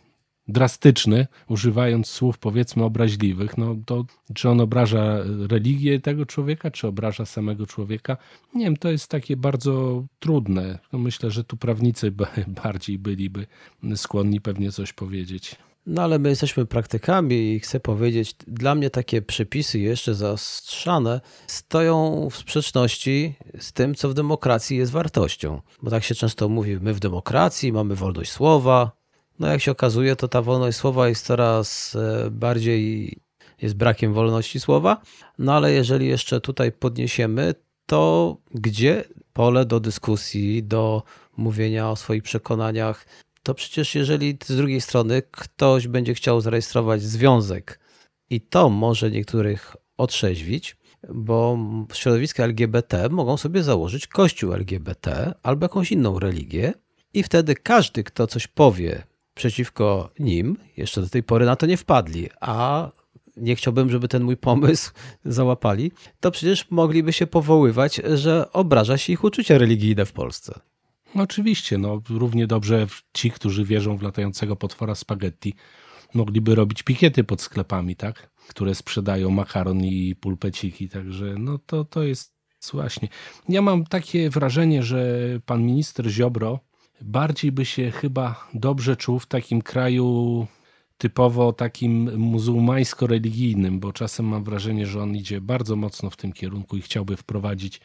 drastyczny, 0.53 1.27
używając 1.49 2.07
słów 2.07 2.39
powiedzmy 2.39 2.85
obraźliwych, 2.85 3.59
no 3.59 3.77
to 3.87 4.05
czy 4.35 4.49
on 4.49 4.61
obraża 4.61 5.19
religię 5.49 6.01
tego 6.01 6.27
człowieka, 6.27 6.71
czy 6.71 6.87
obraża 6.87 7.27
samego 7.27 7.67
człowieka? 7.67 8.17
Nie 8.55 8.65
wiem, 8.65 8.77
to 8.77 8.91
jest 8.91 9.09
takie 9.09 9.37
bardzo 9.37 10.05
trudne. 10.19 10.79
No 10.93 10.99
myślę, 10.99 11.31
że 11.31 11.45
tu 11.45 11.57
prawnicy 11.57 12.13
bardziej 12.65 12.99
byliby 12.99 13.47
skłonni 13.97 14.41
pewnie 14.41 14.73
coś 14.73 14.93
powiedzieć. 14.93 15.57
No 15.87 16.03
ale 16.03 16.19
my 16.19 16.29
jesteśmy 16.29 16.67
praktykami 16.67 17.55
i 17.55 17.61
chcę 17.61 17.81
powiedzieć, 17.81 18.35
dla 18.47 18.75
mnie 18.75 18.91
takie 18.91 19.23
przepisy 19.23 19.79
jeszcze 19.79 20.15
zaostrzane 20.15 21.21
stoją 21.47 22.29
w 22.31 22.37
sprzeczności 22.37 23.35
z 23.59 23.73
tym, 23.73 23.95
co 23.95 24.09
w 24.09 24.15
demokracji 24.15 24.77
jest 24.77 24.93
wartością. 24.93 25.61
Bo 25.83 25.91
tak 25.91 26.05
się 26.05 26.15
często 26.15 26.49
mówi, 26.49 26.79
my 26.81 26.95
w 26.95 27.01
demokracji 27.01 27.73
mamy 27.73 27.95
wolność 27.95 28.33
słowa, 28.33 29.02
no 29.39 29.49
jak 29.49 29.61
się 29.61 29.71
okazuje, 29.71 30.17
to 30.17 30.29
ta 30.29 30.43
wolność 30.43 30.79
słowa 30.79 31.09
jest 31.09 31.27
coraz 31.27 31.97
e, 31.97 32.31
bardziej, 32.31 33.17
jest 33.63 33.75
brakiem 33.75 34.15
wolności 34.15 34.61
słowa. 34.61 35.03
No 35.39 35.55
ale 35.55 35.73
jeżeli 35.73 36.07
jeszcze 36.09 36.41
tutaj 36.41 36.73
podniesiemy, 36.73 37.55
to 37.87 38.37
gdzie 38.55 39.05
pole 39.33 39.65
do 39.65 39.81
dyskusji, 39.81 40.63
do 40.63 41.03
mówienia 41.37 41.91
o 41.91 41.97
swoich 41.97 42.23
przekonaniach, 42.23 43.07
to 43.43 43.55
przecież 43.55 43.95
jeżeli 43.95 44.39
z 44.45 44.57
drugiej 44.57 44.81
strony 44.81 45.23
ktoś 45.31 45.89
będzie 45.89 46.15
chciał 46.15 46.41
zarejestrować 46.41 47.03
związek 47.03 47.81
i 48.31 48.41
to 48.41 48.69
może 48.71 49.11
niektórych 49.11 49.77
otrzeźwić, 49.97 50.77
bo 51.09 51.59
środowiska 51.93 52.45
LGBT 52.45 53.09
mogą 53.09 53.37
sobie 53.37 53.63
założyć 53.63 54.07
kościół 54.07 54.53
LGBT 54.53 55.35
albo 55.43 55.65
jakąś 55.65 55.93
inną 55.93 56.19
religię 56.19 56.73
i 57.15 57.23
wtedy 57.23 57.55
każdy, 57.55 58.05
kto 58.05 58.27
coś 58.27 58.47
powie 58.47 59.03
przeciwko 59.35 60.11
nim, 60.19 60.57
jeszcze 60.77 61.01
do 61.01 61.09
tej 61.09 61.23
pory 61.23 61.47
na 61.47 61.57
to 61.57 61.67
nie 61.67 61.77
wpadli, 61.77 62.29
a 62.41 62.91
nie 63.37 63.57
chciałbym, 63.57 63.91
żeby 63.91 64.09
ten 64.09 64.23
mój 64.23 64.37
pomysł 64.37 64.93
załapali, 65.25 65.93
to 66.21 66.31
przecież 66.31 66.71
mogliby 66.71 67.13
się 67.13 67.27
powoływać, 67.27 68.01
że 68.15 68.53
obraża 68.53 68.99
się 68.99 69.13
ich 69.13 69.25
uczucia 69.25 69.59
religijne 69.59 70.07
w 70.07 70.13
Polsce. 70.13 70.61
Oczywiście, 71.15 71.79
no, 71.79 72.03
równie 72.11 72.47
dobrze 72.47 72.87
ci, 73.13 73.31
którzy 73.31 73.65
wierzą 73.65 73.97
w 73.97 74.03
latającego 74.03 74.57
potwora 74.57 74.95
spaghetti, 74.95 75.55
mogliby 76.15 76.55
robić 76.55 76.83
pikiety 76.83 77.25
pod 77.25 77.41
sklepami, 77.41 77.97
tak? 77.97 78.31
Które 78.49 78.75
sprzedają 78.75 79.31
makaron 79.31 79.85
i 79.85 80.17
pulpeciki, 80.17 80.89
także 80.89 81.35
no 81.39 81.59
to, 81.67 81.85
to 81.85 82.03
jest 82.03 82.33
właśnie. 82.73 83.09
Ja 83.49 83.63
mam 83.63 83.85
takie 83.85 84.31
wrażenie, 84.31 84.83
że 84.83 85.19
pan 85.47 85.63
minister 85.63 86.11
Ziobro 86.11 86.61
bardziej 87.01 87.53
by 87.53 87.65
się 87.65 87.91
chyba 87.91 88.49
dobrze 88.55 88.97
czuł 88.97 89.19
w 89.19 89.27
takim 89.27 89.63
kraju 89.63 90.47
typowo 90.99 91.53
takim 91.53 92.19
muzułmańsko-religijnym, 92.19 93.81
bo 93.81 93.93
czasem 93.93 94.27
mam 94.27 94.45
wrażenie, 94.45 94.87
że 94.87 95.03
on 95.03 95.17
idzie 95.17 95.41
bardzo 95.41 95.77
mocno 95.77 96.11
w 96.11 96.17
tym 96.17 96.33
kierunku 96.33 96.77
i 96.77 96.83
chciałby 96.83 97.17
wprowadzić 97.17 97.81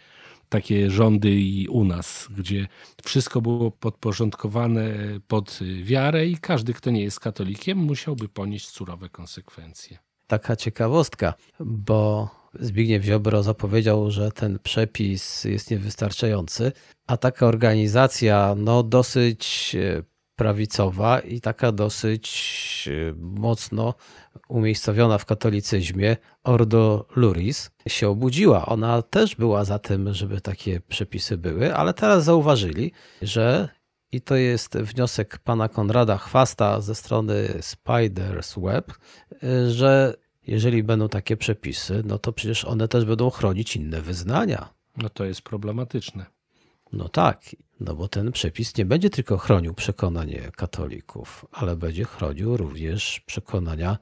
takie 0.49 0.89
rządy 0.89 1.31
i 1.31 1.67
u 1.67 1.83
nas, 1.83 2.27
gdzie 2.37 2.67
wszystko 3.03 3.41
było 3.41 3.71
podporządkowane 3.71 4.93
pod 5.27 5.59
wiarę 5.83 6.27
i 6.27 6.37
każdy, 6.37 6.73
kto 6.73 6.91
nie 6.91 7.03
jest 7.03 7.19
katolikiem, 7.19 7.77
musiałby 7.77 8.29
ponieść 8.29 8.67
surowe 8.67 9.09
konsekwencje. 9.09 9.97
Taka 10.27 10.55
ciekawostka, 10.55 11.33
bo 11.59 12.29
Zbigniew 12.59 13.03
Ziobro 13.03 13.43
zapowiedział, 13.43 14.11
że 14.11 14.31
ten 14.31 14.59
przepis 14.59 15.43
jest 15.43 15.71
niewystarczający, 15.71 16.71
a 17.07 17.17
taka 17.17 17.45
organizacja 17.45 18.55
no, 18.57 18.83
dosyć 18.83 19.75
e, 19.79 20.03
prawicowa 20.35 21.19
i 21.19 21.41
taka 21.41 21.71
dosyć 21.71 22.89
e, 22.91 23.13
mocno 23.17 23.93
umiejscowiona 24.47 25.17
w 25.17 25.25
katolicyzmie, 25.25 26.17
Ordo 26.43 27.05
Luris, 27.15 27.71
się 27.87 28.09
obudziła. 28.09 28.65
Ona 28.65 29.01
też 29.01 29.35
była 29.35 29.65
za 29.65 29.79
tym, 29.79 30.13
żeby 30.13 30.41
takie 30.41 30.79
przepisy 30.79 31.37
były, 31.37 31.75
ale 31.75 31.93
teraz 31.93 32.23
zauważyli, 32.23 32.91
że 33.21 33.69
i 34.11 34.21
to 34.21 34.35
jest 34.35 34.77
wniosek 34.77 35.37
pana 35.37 35.69
Konrada 35.69 36.17
Chwasta 36.17 36.81
ze 36.81 36.95
strony 36.95 37.47
Spiders 37.61 38.55
Web, 38.57 38.93
e, 39.43 39.69
że 39.71 40.13
jeżeli 40.47 40.83
będą 40.83 41.09
takie 41.09 41.37
przepisy, 41.37 42.03
no 42.05 42.19
to 42.19 42.33
przecież 42.33 42.65
one 42.65 42.87
też 42.87 43.05
będą 43.05 43.29
chronić 43.29 43.75
inne 43.75 44.01
wyznania. 44.01 44.69
No 44.97 45.09
to 45.09 45.25
jest 45.25 45.41
problematyczne. 45.41 46.25
No 46.93 47.09
tak, 47.09 47.41
no 47.79 47.95
bo 47.95 48.07
ten 48.07 48.31
przepis 48.31 48.77
nie 48.77 48.85
będzie 48.85 49.09
tylko 49.09 49.37
chronił 49.37 49.73
przekonanie 49.73 50.51
katolików, 50.55 51.45
ale 51.51 51.75
będzie 51.75 52.05
chronił 52.05 52.57
również 52.57 53.19
przekonania 53.25 53.97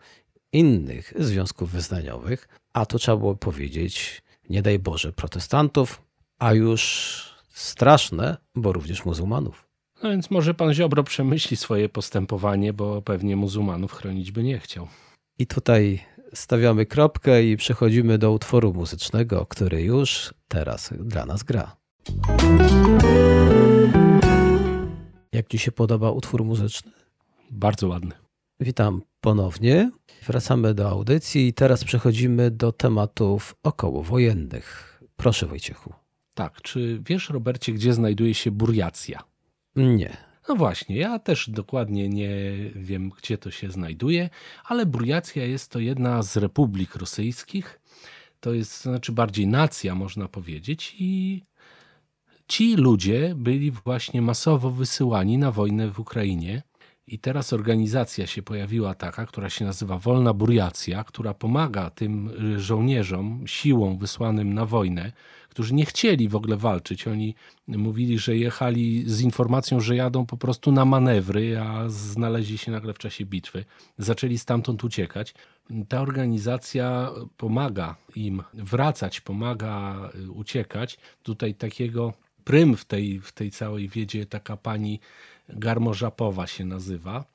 innych 0.52 1.14
związków 1.20 1.72
wyznaniowych, 1.72 2.48
a 2.74 2.86
to 2.86 3.00
trzeba 3.00 3.18
było 3.18 3.36
powiedzieć, 3.36 4.22
nie 4.50 4.62
daj 4.62 4.80
Boże, 4.80 5.14
protestantów, 5.14 6.02
a 6.40 6.54
już 6.54 7.36
straszne, 7.54 8.38
bo 8.56 8.74
również 8.74 9.06
muzułmanów. 9.06 9.66
No 10.04 10.10
więc 10.10 10.32
może 10.32 10.54
pan 10.54 10.74
Ziobro 10.74 11.04
przemyśli 11.04 11.58
swoje 11.58 11.90
postępowanie, 11.90 12.74
bo 12.74 13.02
pewnie 13.02 13.36
muzułmanów 13.36 13.94
chronić 13.94 14.32
by 14.32 14.44
nie 14.44 14.60
chciał. 14.60 14.88
I 15.40 15.48
tutaj 15.48 16.06
stawiamy 16.36 16.86
kropkę 16.86 17.44
i 17.44 17.58
przechodzimy 17.58 18.18
do 18.18 18.32
utworu 18.32 18.74
muzycznego, 18.74 19.46
który 19.46 19.82
już 19.82 20.34
teraz 20.48 20.94
dla 21.00 21.26
nas 21.26 21.44
gra. 21.44 21.76
Jak 25.32 25.48
Ci 25.48 25.60
się 25.60 25.72
podoba 25.72 26.12
utwór 26.12 26.44
muzyczny? 26.44 26.92
Bardzo 27.52 27.88
ładny. 27.88 28.12
Witam 28.60 29.02
ponownie. 29.22 29.92
Wracamy 30.28 30.74
do 30.74 30.90
audycji 30.90 31.48
i 31.48 31.54
teraz 31.54 31.84
przechodzimy 31.84 32.52
do 32.52 32.72
tematów 32.72 33.56
okołowojennych. 33.64 35.00
Proszę 35.16 35.46
Wojciechu. 35.46 35.94
Tak, 36.34 36.62
czy 36.62 37.02
wiesz, 37.06 37.30
Robercie, 37.30 37.72
gdzie 37.72 37.94
znajduje 37.94 38.34
się 38.34 38.52
Burjacja? 38.52 39.24
Nie. 39.76 40.18
No 40.50 40.56
właśnie, 40.56 40.98
ja 40.98 41.20
też 41.20 41.50
dokładnie 41.50 42.10
nie 42.10 42.32
wiem, 42.76 43.10
gdzie 43.10 43.38
to 43.38 43.52
się 43.52 43.72
znajduje, 43.72 44.30
ale 44.66 44.86
Burjacja 44.86 45.46
jest 45.46 45.72
to 45.72 45.80
jedna 45.80 46.24
z 46.24 46.38
republik 46.38 46.96
rosyjskich. 46.96 47.80
To 48.40 48.54
jest, 48.54 48.84
to 48.84 48.90
znaczy 48.90 49.12
bardziej 49.12 49.48
nacja, 49.48 49.96
można 49.96 50.28
powiedzieć, 50.28 50.96
i 51.00 51.44
ci 52.48 52.76
ludzie 52.76 53.34
byli 53.36 53.72
właśnie 53.72 54.22
masowo 54.22 54.72
wysyłani 54.72 55.38
na 55.38 55.52
wojnę 55.52 55.92
w 55.92 56.00
Ukrainie 56.00 56.64
I 57.08 57.20
teraz 57.20 57.54
organizacja 57.54 58.28
się 58.28 58.44
pojawiła 58.44 58.96
taka, 58.96 59.26
która 59.26 59.50
się 59.50 59.66
nazywa 59.66 60.00
Wolna 60.00 60.34
Buriacja, 60.34 61.04
która 61.04 61.34
pomaga 61.34 61.90
tym 61.90 62.32
żołnierzom 62.58 63.44
siłą 63.46 63.98
wysłanym 63.98 64.54
na 64.54 64.66
wojnę, 64.66 65.12
którzy 65.50 65.74
nie 65.74 65.86
chcieli 65.86 66.30
w 66.30 66.36
ogóle 66.36 66.58
walczyć. 66.58 67.08
Oni 67.08 67.36
mówili, 67.68 68.20
że 68.20 68.38
jechali 68.38 69.04
z 69.10 69.22
informacją, 69.22 69.80
że 69.80 69.96
jadą 69.96 70.26
po 70.26 70.38
prostu 70.38 70.72
na 70.72 70.86
manewry, 70.86 71.60
a 71.60 71.90
znaleźli 71.90 72.58
się 72.58 72.72
nagle 72.72 72.94
w 72.94 72.98
czasie 72.98 73.26
bitwy. 73.26 73.66
Zaczęli 73.98 74.38
stamtąd 74.38 74.84
uciekać. 74.84 75.34
Ta 75.88 76.02
organizacja 76.02 77.12
pomaga 77.38 77.96
im 78.16 78.44
wracać, 78.54 79.22
pomaga 79.22 79.96
uciekać. 80.30 80.98
Tutaj 81.24 81.56
takiego 81.56 82.14
prym 82.44 82.78
w 82.78 82.86
tej, 82.86 83.20
w 83.20 83.32
tej 83.32 83.52
całej 83.52 83.90
wiedzie 83.90 84.26
taka 84.26 84.58
pani 84.58 85.00
Garmożapowa 85.50 86.48
się 86.48 86.66
nazywa, 86.66 87.26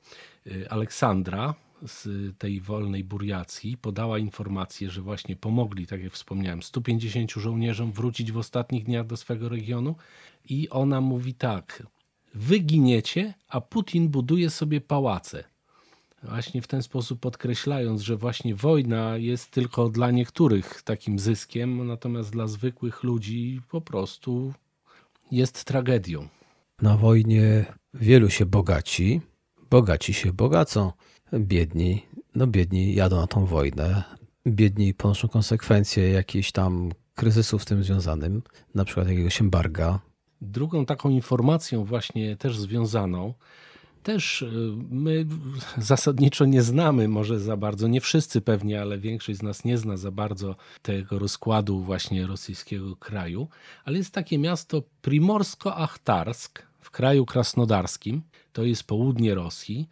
y, 0.47 0.69
Aleksandra 0.69 1.53
z 1.87 2.07
tej 2.37 2.61
wolnej 2.61 3.03
Buriacji 3.03 3.77
podała 3.77 4.19
informację, 4.19 4.89
że 4.89 5.01
właśnie 5.01 5.35
pomogli, 5.35 5.87
tak 5.87 6.03
jak 6.03 6.13
wspomniałem, 6.13 6.63
150 6.63 7.31
żołnierzom 7.31 7.91
wrócić 7.91 8.31
w 8.31 8.37
ostatnich 8.37 8.83
dniach 8.83 9.07
do 9.07 9.17
swego 9.17 9.49
regionu 9.49 9.95
i 10.49 10.69
ona 10.69 11.01
mówi 11.01 11.33
tak, 11.33 11.83
wy 12.33 12.59
giniecie, 12.59 13.33
a 13.47 13.61
Putin 13.61 14.09
buduje 14.09 14.49
sobie 14.49 14.81
pałace. 14.81 15.43
Właśnie 16.23 16.61
w 16.61 16.67
ten 16.67 16.83
sposób 16.83 17.19
podkreślając, 17.19 18.01
że 18.01 18.17
właśnie 18.17 18.55
wojna 18.55 19.17
jest 19.17 19.51
tylko 19.51 19.89
dla 19.89 20.11
niektórych 20.11 20.81
takim 20.81 21.19
zyskiem, 21.19 21.87
natomiast 21.87 22.31
dla 22.31 22.47
zwykłych 22.47 23.03
ludzi 23.03 23.61
po 23.69 23.81
prostu 23.81 24.53
jest 25.31 25.63
tragedią. 25.63 26.27
Na 26.81 26.97
wojnie 26.97 27.65
wielu 27.93 28.29
się 28.29 28.45
bogaci, 28.45 29.21
bogaci 29.69 30.13
się 30.13 30.33
bogacą, 30.33 30.91
biedni, 31.33 32.05
no 32.35 32.47
biedni 32.47 32.95
jadą 32.95 33.15
na 33.15 33.27
tą 33.27 33.45
wojnę, 33.45 34.03
biedni 34.47 34.93
ponoszą 34.93 35.27
konsekwencje 35.27 36.09
jakichś 36.09 36.51
tam 36.51 36.91
kryzysów 37.15 37.63
z 37.63 37.65
tym 37.65 37.83
związanym, 37.83 38.41
na 38.75 38.85
przykład 38.85 39.07
jakiegoś 39.09 39.41
embarga. 39.41 39.99
Drugą 40.41 40.85
taką 40.85 41.09
informacją 41.09 41.83
właśnie 41.83 42.35
też 42.35 42.59
związaną, 42.59 43.33
też 44.03 44.41
y, 44.41 44.49
my 44.89 45.25
zasadniczo 45.77 46.45
nie 46.45 46.61
znamy 46.61 47.07
może 47.07 47.39
za 47.39 47.57
bardzo, 47.57 47.87
nie 47.87 48.01
wszyscy 48.01 48.41
pewnie, 48.41 48.81
ale 48.81 48.97
większość 48.97 49.39
z 49.39 49.43
nas 49.43 49.65
nie 49.65 49.77
zna 49.77 49.97
za 49.97 50.11
bardzo 50.11 50.55
tego 50.81 51.19
rozkładu 51.19 51.79
właśnie 51.79 52.27
rosyjskiego 52.27 52.95
kraju, 52.95 53.47
ale 53.85 53.97
jest 53.97 54.13
takie 54.13 54.37
miasto 54.37 54.83
Primorsko-Achtarsk 55.01 56.70
w 56.81 56.91
kraju 56.91 57.25
krasnodarskim, 57.25 58.21
to 58.53 58.63
jest 58.63 58.83
południe 58.83 59.35
Rosji. 59.35 59.89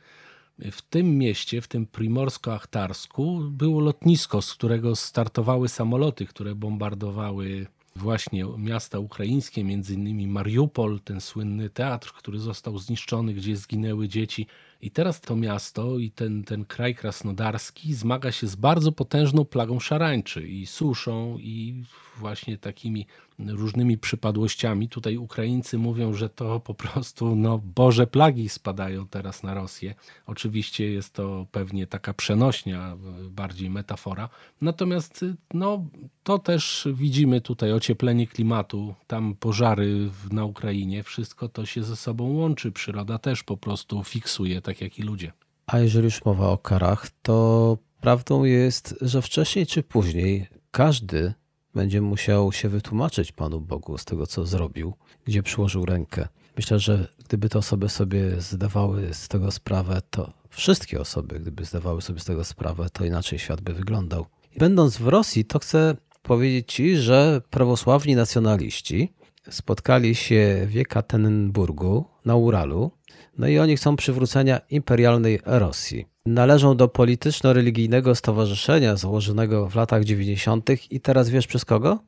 W 0.71 0.81
tym 0.81 1.17
mieście, 1.17 1.61
w 1.61 1.67
tym 1.67 1.87
Primorsko-Achtarsku 1.87 3.49
było 3.51 3.81
lotnisko, 3.81 4.41
z 4.41 4.53
którego 4.53 4.95
startowały 4.95 5.69
samoloty, 5.69 6.25
które 6.25 6.55
bombardowały 6.55 7.67
właśnie 7.95 8.45
miasta 8.57 8.99
ukraińskie, 8.99 9.63
między 9.63 9.93
innymi 9.93 10.27
Mariupol, 10.27 10.99
ten 10.99 11.21
słynny 11.21 11.69
teatr, 11.69 12.13
który 12.13 12.39
został 12.39 12.77
zniszczony, 12.77 13.33
gdzie 13.33 13.57
zginęły 13.57 14.07
dzieci. 14.07 14.47
I 14.81 14.91
teraz 14.91 15.21
to 15.21 15.35
miasto 15.35 15.97
i 15.97 16.11
ten, 16.11 16.43
ten 16.43 16.65
kraj 16.65 16.95
krasnodarski 16.95 17.93
zmaga 17.93 18.31
się 18.31 18.47
z 18.47 18.55
bardzo 18.55 18.91
potężną 18.91 19.45
plagą 19.45 19.79
szarańczy 19.79 20.47
i 20.47 20.65
suszą 20.65 21.37
i 21.37 21.83
właśnie 22.19 22.57
takimi 22.57 23.07
różnymi 23.47 23.97
przypadłościami. 23.97 24.89
Tutaj 24.89 25.17
Ukraińcy 25.17 25.77
mówią, 25.77 26.13
że 26.13 26.29
to 26.29 26.59
po 26.59 26.73
prostu 26.73 27.35
no, 27.35 27.57
Boże 27.57 28.07
plagi 28.07 28.49
spadają 28.49 29.07
teraz 29.07 29.43
na 29.43 29.53
Rosję. 29.53 29.95
Oczywiście 30.25 30.91
jest 30.91 31.13
to 31.13 31.47
pewnie 31.51 31.87
taka 31.87 32.13
przenośnia, 32.13 32.97
bardziej 33.29 33.69
metafora. 33.69 34.29
Natomiast 34.61 35.25
no, 35.53 35.85
to 36.23 36.39
też 36.39 36.87
widzimy 36.93 37.41
tutaj 37.41 37.73
ocieplenie 37.73 38.27
klimatu, 38.27 38.95
tam 39.07 39.35
pożary 39.35 40.09
na 40.31 40.45
Ukrainie, 40.45 41.03
wszystko 41.03 41.49
to 41.49 41.65
się 41.65 41.83
ze 41.83 41.95
sobą 41.95 42.23
łączy. 42.23 42.71
Przyroda 42.71 43.17
też 43.17 43.43
po 43.43 43.57
prostu 43.57 44.03
fiksuje, 44.03 44.61
tak 44.69 44.81
jak 44.81 44.99
i 44.99 45.03
ludzie. 45.03 45.31
A 45.67 45.79
jeżeli 45.79 46.05
już 46.05 46.25
mowa 46.25 46.49
o 46.49 46.57
karach, 46.57 47.09
to 47.21 47.77
prawdą 48.01 48.43
jest, 48.43 48.95
że 49.01 49.21
wcześniej 49.21 49.65
czy 49.65 49.83
później 49.83 50.47
każdy 50.71 51.33
będzie 51.75 52.01
musiał 52.01 52.51
się 52.51 52.69
wytłumaczyć 52.69 53.31
Panu 53.31 53.61
Bogu 53.61 53.97
z 53.97 54.05
tego, 54.05 54.27
co 54.27 54.45
zrobił, 54.45 54.93
gdzie 55.25 55.43
przyłożył 55.43 55.85
rękę. 55.85 56.27
Myślę, 56.57 56.79
że 56.79 57.07
gdyby 57.25 57.49
te 57.49 57.59
osoby 57.59 57.89
sobie 57.89 58.41
zdawały 58.41 59.13
z 59.13 59.27
tego 59.27 59.51
sprawę, 59.51 60.01
to 60.09 60.33
wszystkie 60.49 61.01
osoby, 61.01 61.39
gdyby 61.39 61.65
zdawały 61.65 62.01
sobie 62.01 62.19
z 62.19 62.25
tego 62.25 62.43
sprawę, 62.43 62.89
to 62.93 63.05
inaczej 63.05 63.39
świat 63.39 63.61
by 63.61 63.73
wyglądał. 63.73 64.25
Będąc 64.57 64.97
w 64.97 65.07
Rosji, 65.07 65.45
to 65.45 65.59
chcę 65.59 65.95
powiedzieć 66.21 66.73
Ci, 66.73 66.97
że 66.97 67.41
prawosławni 67.49 68.15
nacjonaliści 68.15 69.13
spotkali 69.49 70.15
się 70.15 70.67
w 70.67 70.73
Jekaterynburgu 70.73 72.05
na 72.25 72.35
Uralu, 72.35 72.91
no 73.39 73.47
i 73.47 73.59
oni 73.59 73.77
chcą 73.77 73.95
przywrócenia 73.95 74.61
imperialnej 74.69 75.39
Rosji. 75.45 76.05
Należą 76.25 76.77
do 76.77 76.87
polityczno-religijnego 76.87 78.15
stowarzyszenia 78.15 78.95
założonego 78.95 79.69
w 79.69 79.75
latach 79.75 80.03
90. 80.03 80.91
i 80.91 81.01
teraz 81.01 81.29
wiesz 81.29 81.47
przez 81.47 81.65
kogo? 81.65 81.99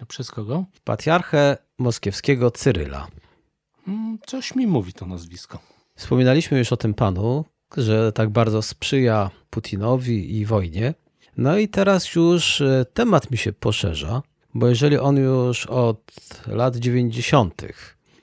No 0.00 0.06
przez 0.06 0.30
kogo? 0.30 0.64
Patriarchę 0.84 1.56
moskiewskiego 1.78 2.50
Cyryla. 2.50 3.06
Mm, 3.88 4.18
coś 4.26 4.54
mi 4.54 4.66
mówi 4.66 4.92
to 4.92 5.06
nazwisko. 5.06 5.58
Wspominaliśmy 5.96 6.58
już 6.58 6.72
o 6.72 6.76
tym 6.76 6.94
panu, 6.94 7.44
że 7.76 8.12
tak 8.12 8.30
bardzo 8.30 8.62
sprzyja 8.62 9.30
Putinowi 9.50 10.36
i 10.36 10.46
wojnie. 10.46 10.94
No 11.36 11.58
i 11.58 11.68
teraz 11.68 12.14
już 12.14 12.60
e, 12.60 12.86
temat 12.94 13.30
mi 13.30 13.38
się 13.38 13.52
poszerza, 13.52 14.22
bo 14.54 14.68
jeżeli 14.68 14.98
on 14.98 15.16
już 15.16 15.66
od 15.66 16.12
lat 16.46 16.76
90. 16.76 17.62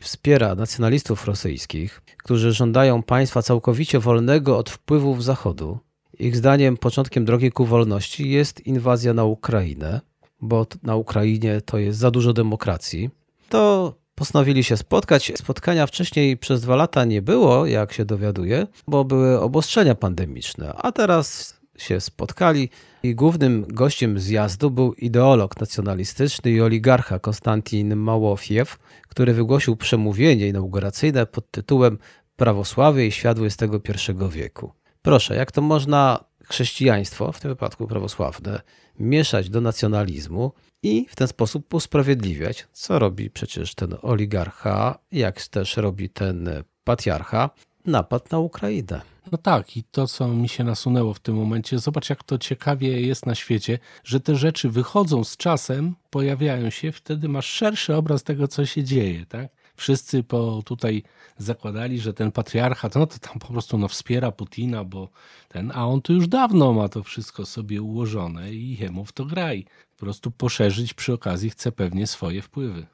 wspiera 0.04 0.56
nacjonalistów 0.56 1.26
rosyjskich, 1.26 2.02
którzy 2.18 2.54
żądają 2.54 3.04
państwa 3.04 3.42
całkowicie 3.42 4.00
wolnego 4.00 4.58
od 4.58 4.70
wpływów 4.70 5.24
Zachodu, 5.24 5.80
ich 6.20 6.36
zdaniem 6.36 6.78
początkiem 6.78 7.26
drogi 7.26 7.52
ku 7.52 7.66
wolności 7.66 8.30
jest 8.30 8.68
inwazja 8.68 9.13
na 9.13 9.24
Ukrainę, 9.24 10.02
bo 10.42 10.66
na 10.84 10.96
Ukrainie 10.96 11.62
to 11.66 11.78
jest 11.78 12.00
za 12.00 12.12
dużo 12.12 12.34
demokracji, 12.34 13.10
to 13.50 13.94
postanowili 14.16 14.63
się 14.63 14.78
spotkać. 14.78 15.32
Spotkania 15.36 15.88
wcześniej 15.88 16.38
przez 16.38 16.62
dwa 16.62 16.76
lata 16.76 17.06
nie 17.06 17.22
było, 17.22 17.66
jak 17.66 17.94
się 17.94 18.06
dowiaduje, 18.06 18.68
bo 18.88 19.04
były 19.04 19.39
obostrzenia 19.42 19.96
pandemiczne, 19.96 20.74
a 20.74 20.92
teraz 20.92 21.58
się 21.77 22.01
spotkali 22.01 22.69
i 23.03 23.15
głównym 23.15 23.65
gościem 23.67 24.19
zjazdu 24.19 24.71
był 24.71 24.93
ideolog 24.93 25.59
nacjonalistyczny 25.59 26.51
i 26.51 26.62
oligarcha 26.62 27.19
Konstantin 27.19 27.95
Małofiew, 27.95 28.79
który 29.07 29.33
wygłosił 29.33 29.75
przemówienie 29.75 30.47
inauguracyjne 30.47 31.25
pod 31.25 31.51
tytułem 31.51 31.97
Prawosławie 32.36 33.07
i 33.07 33.12
świat 33.12 33.38
XXI 33.39 34.12
wieku. 34.29 34.71
Proszę, 35.01 35.36
jak 35.36 35.51
to 35.51 35.62
można 35.62 36.23
chrześcijaństwo, 36.43 37.31
w 37.31 37.39
tym 37.39 37.51
wypadku 37.51 37.88
prawosławne, 37.88 38.62
mieszać 38.99 39.49
do 39.49 39.62
nacjonalizmu 39.62 40.51
i 40.83 41.05
w 41.09 41.15
ten 41.15 41.27
sposób 41.27 41.73
usprawiedliwiać, 41.73 42.67
co 42.71 42.99
robi 42.99 43.29
przecież 43.29 43.75
ten 43.75 43.95
oligarcha, 44.01 44.99
jak 45.12 45.47
też 45.47 45.77
robi 45.77 46.09
ten 46.09 46.49
patriarcha, 46.83 47.49
napad 47.86 48.31
na 48.31 48.39
Ukrainę. 48.39 49.12
No 49.31 49.38
tak, 49.38 49.77
i 49.77 49.83
to, 49.83 50.07
co 50.07 50.27
mi 50.27 50.49
się 50.49 50.63
nasunęło 50.63 51.13
w 51.13 51.19
tym 51.19 51.36
momencie, 51.36 51.79
zobacz, 51.79 52.09
jak 52.09 52.23
to 52.23 52.38
ciekawie 52.38 53.01
jest 53.01 53.25
na 53.25 53.36
świecie, 53.36 53.79
że 54.03 54.19
te 54.19 54.36
rzeczy 54.36 54.69
wychodzą 54.69 55.23
z 55.23 55.38
czasem, 55.38 55.95
pojawiają 56.09 56.69
się, 56.69 56.91
wtedy 56.91 57.29
masz 57.29 57.45
szerszy 57.45 57.95
obraz 57.95 58.23
tego, 58.23 58.47
co 58.47 58.65
się 58.65 58.83
dzieje, 58.83 59.25
tak? 59.25 59.47
Wszyscy 59.75 60.23
po 60.23 60.62
tutaj 60.65 61.03
zakładali, 61.38 61.99
że 61.99 62.13
ten 62.13 62.31
patriarchat, 62.31 62.95
no 62.95 63.07
to 63.07 63.19
tam 63.19 63.39
po 63.39 63.47
prostu 63.47 63.77
no, 63.77 63.88
wspiera 63.88 64.31
Putina, 64.31 64.83
bo 64.83 65.09
ten, 65.47 65.71
a 65.75 65.88
on 65.88 66.01
tu 66.01 66.13
już 66.13 66.27
dawno 66.27 66.73
ma 66.73 66.89
to 66.89 67.03
wszystko 67.03 67.45
sobie 67.45 67.81
ułożone 67.81 68.53
i 68.53 68.77
jemu 68.77 69.05
w 69.05 69.12
to 69.12 69.25
graj. 69.25 69.65
Po 69.91 70.05
prostu 70.05 70.31
poszerzyć 70.31 70.93
przy 70.93 71.13
okazji 71.13 71.49
chce 71.49 71.71
pewnie 71.71 72.07
swoje 72.07 72.41
wpływy. 72.41 72.86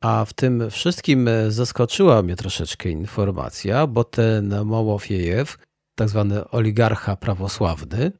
A 0.00 0.24
w 0.24 0.32
tym 0.32 0.70
wszystkim 0.70 1.28
zaskoczyła 1.48 2.22
mnie 2.22 2.36
troszeczkę 2.36 2.90
informacja, 2.90 3.86
bo 3.86 4.04
ten 4.04 4.64
Mołofiejew 4.64 5.58
tak 5.96 6.08
zwany 6.08 6.48
oligarcha 6.50 7.16
prawosławny, 7.16 8.12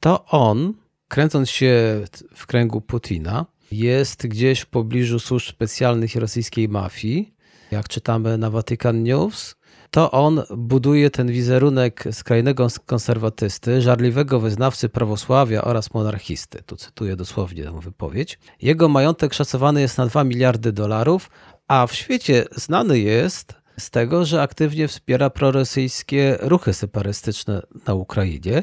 to 0.00 0.24
on, 0.24 0.74
kręcąc 1.08 1.50
się 1.50 2.04
w 2.34 2.46
kręgu 2.46 2.80
Putina, 2.80 3.46
jest 3.72 4.26
gdzieś 4.26 4.60
w 4.60 4.66
pobliżu 4.66 5.18
służb 5.18 5.48
specjalnych 5.48 6.14
rosyjskiej 6.16 6.68
mafii. 6.68 7.34
Jak 7.70 7.88
czytamy 7.88 8.38
na 8.38 8.50
Vatican 8.50 9.02
News, 9.02 9.56
to 9.90 10.10
on 10.10 10.42
buduje 10.56 11.10
ten 11.10 11.32
wizerunek 11.32 12.04
skrajnego 12.12 12.68
konserwatysty, 12.86 13.82
żarliwego 13.82 14.40
wyznawcy 14.40 14.88
prawosławia 14.88 15.62
oraz 15.62 15.94
monarchisty. 15.94 16.62
Tu 16.62 16.76
cytuję 16.76 17.16
dosłownie 17.16 17.64
tę 17.64 17.80
wypowiedź. 17.80 18.38
Jego 18.62 18.88
majątek 18.88 19.34
szacowany 19.34 19.80
jest 19.80 19.98
na 19.98 20.06
2 20.06 20.24
miliardy 20.24 20.72
dolarów, 20.72 21.30
a 21.68 21.86
w 21.86 21.94
świecie 21.94 22.44
znany 22.56 22.98
jest 22.98 23.54
z 23.78 23.90
tego, 23.90 24.24
że 24.24 24.42
aktywnie 24.42 24.88
wspiera 24.88 25.30
prorosyjskie 25.30 26.38
ruchy 26.40 26.74
separatystyczne 26.74 27.62
na 27.86 27.94
Ukrainie, 27.94 28.62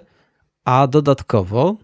a 0.66 0.88
dodatkowo, 0.88 1.76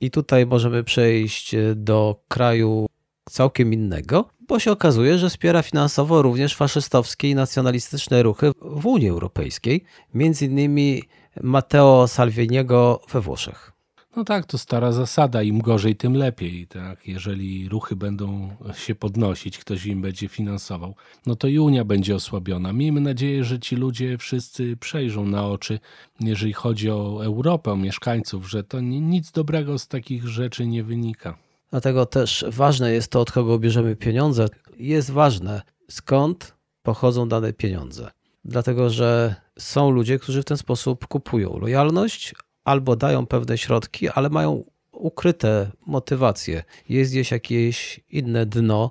i 0.00 0.10
tutaj 0.10 0.46
możemy 0.46 0.84
przejść 0.84 1.54
do 1.74 2.22
kraju 2.28 2.86
całkiem 3.30 3.72
innego, 3.72 4.28
bo 4.48 4.58
się 4.58 4.72
okazuje, 4.72 5.18
że 5.18 5.30
wspiera 5.30 5.62
finansowo 5.62 6.22
również 6.22 6.56
faszystowskie 6.56 7.30
i 7.30 7.34
nacjonalistyczne 7.34 8.22
ruchy 8.22 8.52
w 8.62 8.86
Unii 8.86 9.08
Europejskiej, 9.08 9.84
między 10.14 10.44
innymi 10.46 11.02
Matteo 11.42 12.08
Salviniego 12.08 13.00
we 13.12 13.20
Włoszech. 13.20 13.77
No 14.16 14.24
tak, 14.24 14.46
to 14.46 14.58
stara 14.58 14.92
zasada, 14.92 15.42
im 15.42 15.60
gorzej, 15.60 15.96
tym 15.96 16.14
lepiej. 16.14 16.66
Tak? 16.66 17.08
Jeżeli 17.08 17.68
ruchy 17.68 17.96
będą 17.96 18.56
się 18.74 18.94
podnosić, 18.94 19.58
ktoś 19.58 19.86
im 19.86 20.02
będzie 20.02 20.28
finansował, 20.28 20.94
no 21.26 21.36
to 21.36 21.48
i 21.48 21.58
Unia 21.58 21.84
będzie 21.84 22.14
osłabiona. 22.14 22.72
Miejmy 22.72 23.00
nadzieję, 23.00 23.44
że 23.44 23.58
ci 23.58 23.76
ludzie 23.76 24.18
wszyscy 24.18 24.76
przejrzą 24.76 25.26
na 25.26 25.46
oczy, 25.46 25.78
jeżeli 26.20 26.52
chodzi 26.52 26.90
o 26.90 27.24
Europę, 27.24 27.72
o 27.72 27.76
mieszkańców, 27.76 28.50
że 28.50 28.64
to 28.64 28.80
nic 28.80 29.32
dobrego 29.32 29.78
z 29.78 29.88
takich 29.88 30.28
rzeczy 30.28 30.66
nie 30.66 30.84
wynika. 30.84 31.38
Dlatego 31.70 32.06
też 32.06 32.44
ważne 32.48 32.92
jest 32.92 33.12
to, 33.12 33.20
od 33.20 33.32
kogo 33.32 33.58
bierzemy 33.58 33.96
pieniądze. 33.96 34.48
Jest 34.78 35.10
ważne, 35.10 35.62
skąd 35.90 36.54
pochodzą 36.82 37.28
dane 37.28 37.52
pieniądze. 37.52 38.10
Dlatego, 38.44 38.90
że 38.90 39.34
są 39.58 39.90
ludzie, 39.90 40.18
którzy 40.18 40.42
w 40.42 40.44
ten 40.44 40.56
sposób 40.56 41.06
kupują 41.06 41.58
lojalność 41.58 42.34
albo 42.68 42.96
dają 42.96 43.26
pewne 43.26 43.58
środki, 43.58 44.08
ale 44.08 44.30
mają 44.30 44.64
ukryte 44.92 45.70
motywacje. 45.86 46.64
Jest 46.88 47.10
gdzieś 47.10 47.30
jakieś 47.30 48.00
inne 48.10 48.46
dno. 48.46 48.90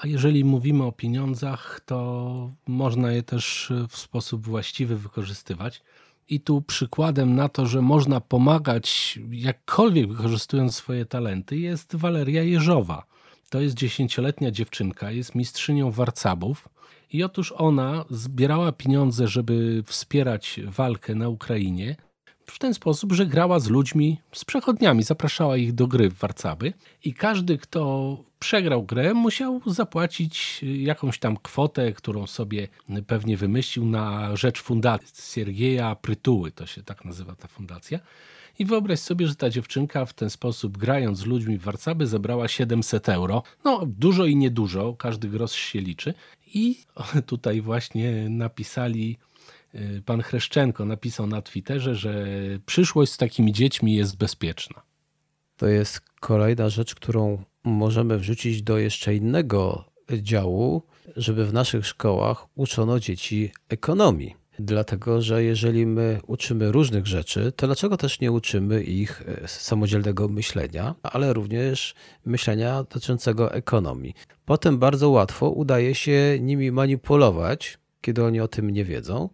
A 0.00 0.06
jeżeli 0.06 0.44
mówimy 0.44 0.84
o 0.84 0.92
pieniądzach, 0.92 1.80
to 1.86 2.50
można 2.66 3.12
je 3.12 3.22
też 3.22 3.72
w 3.88 3.98
sposób 3.98 4.46
właściwy 4.46 4.96
wykorzystywać. 4.96 5.82
I 6.28 6.40
tu 6.40 6.62
przykładem 6.62 7.34
na 7.34 7.48
to, 7.48 7.66
że 7.66 7.82
można 7.82 8.20
pomagać 8.20 9.18
jakkolwiek 9.30 10.08
wykorzystując 10.08 10.74
swoje 10.74 11.04
talenty, 11.06 11.56
jest 11.56 11.96
Waleria 11.96 12.42
Jeżowa. 12.42 13.06
To 13.50 13.60
jest 13.60 13.74
dziesięcioletnia 13.74 14.50
dziewczynka, 14.50 15.10
jest 15.10 15.34
mistrzynią 15.34 15.90
warcabów. 15.90 16.68
I 17.12 17.22
otóż 17.24 17.52
ona 17.52 18.04
zbierała 18.10 18.72
pieniądze, 18.72 19.28
żeby 19.28 19.82
wspierać 19.86 20.60
walkę 20.66 21.14
na 21.14 21.28
Ukrainie 21.28 21.96
w 22.50 22.58
ten 22.58 22.74
sposób, 22.74 23.12
że 23.12 23.26
grała 23.26 23.60
z 23.60 23.68
ludźmi, 23.68 24.20
z 24.32 24.44
przechodniami, 24.44 25.02
zapraszała 25.02 25.56
ich 25.56 25.72
do 25.72 25.86
gry 25.86 26.10
w 26.10 26.14
warcaby 26.14 26.72
i 27.04 27.14
każdy, 27.14 27.58
kto 27.58 28.16
przegrał 28.38 28.82
grę, 28.82 29.14
musiał 29.14 29.60
zapłacić 29.66 30.60
jakąś 30.62 31.18
tam 31.18 31.36
kwotę, 31.36 31.92
którą 31.92 32.26
sobie 32.26 32.68
pewnie 33.06 33.36
wymyślił 33.36 33.86
na 33.86 34.36
rzecz 34.36 34.62
fundacji 34.62 35.32
Siergieja 35.32 35.94
Prytuły, 35.94 36.50
to 36.50 36.66
się 36.66 36.82
tak 36.82 37.04
nazywa 37.04 37.34
ta 37.34 37.48
fundacja. 37.48 37.98
I 38.58 38.64
wyobraź 38.64 38.98
sobie, 39.00 39.26
że 39.26 39.34
ta 39.34 39.50
dziewczynka 39.50 40.04
w 40.04 40.14
ten 40.14 40.30
sposób, 40.30 40.78
grając 40.78 41.18
z 41.18 41.26
ludźmi 41.26 41.58
w 41.58 41.62
warcaby, 41.62 42.06
zebrała 42.06 42.48
700 42.48 43.08
euro. 43.08 43.42
No, 43.64 43.82
dużo 43.86 44.24
i 44.24 44.36
niedużo, 44.36 44.94
każdy 44.98 45.28
grosz 45.28 45.52
się 45.52 45.80
liczy. 45.80 46.14
I 46.54 46.78
tutaj 47.26 47.60
właśnie 47.60 48.28
napisali 48.28 49.18
Y, 49.27 49.27
pan 50.04 50.22
Chreszczenko 50.22 50.84
napisał 50.84 51.26
na 51.26 51.42
Twitterze, 51.42 51.94
że 51.94 52.26
przyszłość 52.66 53.12
z 53.12 53.16
takimi 53.16 53.52
dziećmi 53.52 53.94
jest 53.94 54.16
bezpieczna. 54.16 54.82
To 55.56 55.66
jest 55.66 56.00
kolejna 56.20 56.68
rzecz, 56.68 56.94
którą 56.94 57.44
możemy 57.64 58.18
wrzucić 58.18 58.62
do 58.62 58.78
jeszcze 58.78 59.14
innego 59.14 59.84
działu, 60.22 60.82
żeby 61.16 61.46
w 61.46 61.52
naszych 61.52 61.86
szkołach 61.86 62.46
uczono 62.54 63.00
dzieci 63.00 63.52
ekonomii. 63.68 64.34
Dlatego, 64.58 65.22
że 65.22 65.44
jeżeli 65.44 65.86
my 65.86 66.20
uczymy 66.26 66.72
różnych 66.72 67.06
rzeczy, 67.06 67.52
to 67.52 67.66
dlaczego 67.66 67.96
też 67.96 68.20
nie 68.20 68.32
uczymy 68.32 68.82
ich 68.82 69.22
e, 69.26 69.48
samodzielnego 69.48 70.28
myślenia, 70.28 70.94
ale 71.02 71.32
również 71.32 71.94
myślenia 72.24 72.82
dotyczącego 72.82 73.54
ekonomii? 73.54 74.14
Potem 74.44 74.78
bardzo 74.78 75.10
łatwo 75.10 75.50
udaje 75.50 75.94
się 75.94 76.38
nimi 76.40 76.72
manipulować, 76.72 77.78
kiedy 78.00 78.24
oni 78.24 78.40
o 78.40 78.48
tym 78.48 78.70
nie 78.70 78.84
wiedzą, 78.84 79.28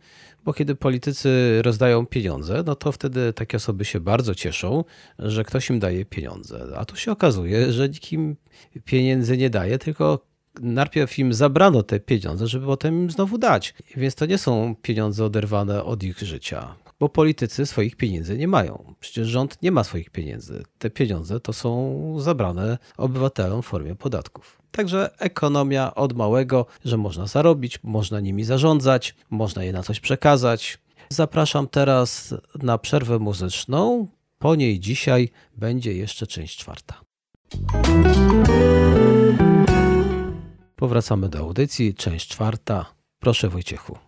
bo 0.44 0.52
kiedy 0.52 0.74
politycy 0.74 1.62
rozdają 1.62 2.06
pieniądze, 2.06 2.62
no 2.66 2.74
to 2.74 2.92
wtedy 2.92 3.32
takie 3.32 3.56
osoby 3.56 3.84
się 3.84 4.00
bardzo 4.00 4.34
cieszą, 4.34 4.84
że 5.18 5.44
ktoś 5.44 5.70
im 5.70 5.78
daje 5.78 6.04
pieniądze. 6.04 6.66
A 6.76 6.84
tu 6.84 6.96
się 6.96 7.12
okazuje, 7.12 7.72
że 7.72 7.88
nikim 7.88 8.36
pieniędzy 8.84 9.36
nie 9.36 9.50
daje, 9.50 9.78
tylko 9.78 10.26
najpierw 10.60 11.18
im 11.18 11.34
zabrano 11.34 11.82
te 11.82 12.00
pieniądze, 12.00 12.46
żeby 12.46 12.66
potem 12.66 12.94
im 12.94 13.10
znowu 13.10 13.38
dać. 13.38 13.74
Więc 13.96 14.14
to 14.14 14.26
nie 14.26 14.38
są 14.38 14.76
pieniądze 14.82 15.24
oderwane 15.24 15.84
od 15.84 16.02
ich 16.02 16.18
życia, 16.18 16.74
bo 17.00 17.08
politycy 17.08 17.66
swoich 17.66 17.96
pieniędzy 17.96 18.38
nie 18.38 18.48
mają. 18.48 18.94
Przecież 19.00 19.28
rząd 19.28 19.62
nie 19.62 19.72
ma 19.72 19.84
swoich 19.84 20.10
pieniędzy. 20.10 20.62
Te 20.78 20.90
pieniądze 20.90 21.40
to 21.40 21.52
są 21.52 22.16
zabrane 22.18 22.78
obywatelom 22.96 23.62
w 23.62 23.66
formie 23.66 23.94
podatków. 23.94 24.62
Także 24.70 25.18
ekonomia 25.18 25.94
od 25.94 26.12
małego, 26.12 26.66
że 26.84 26.96
można 26.96 27.26
zarobić, 27.26 27.78
można 27.82 28.20
nimi 28.20 28.44
zarządzać, 28.44 29.14
można 29.30 29.64
je 29.64 29.72
na 29.72 29.82
coś 29.82 30.00
przekazać. 30.00 30.78
Zapraszam 31.08 31.68
teraz 31.68 32.34
na 32.62 32.78
przerwę 32.78 33.18
muzyczną. 33.18 34.08
Po 34.38 34.54
niej 34.54 34.80
dzisiaj 34.80 35.28
będzie 35.56 35.94
jeszcze 35.94 36.26
część 36.26 36.58
czwarta. 36.58 37.00
Powracamy 40.76 41.28
do 41.28 41.38
audycji, 41.38 41.94
część 41.94 42.28
czwarta. 42.28 42.86
Proszę 43.18 43.48
Wojciechu. 43.48 43.98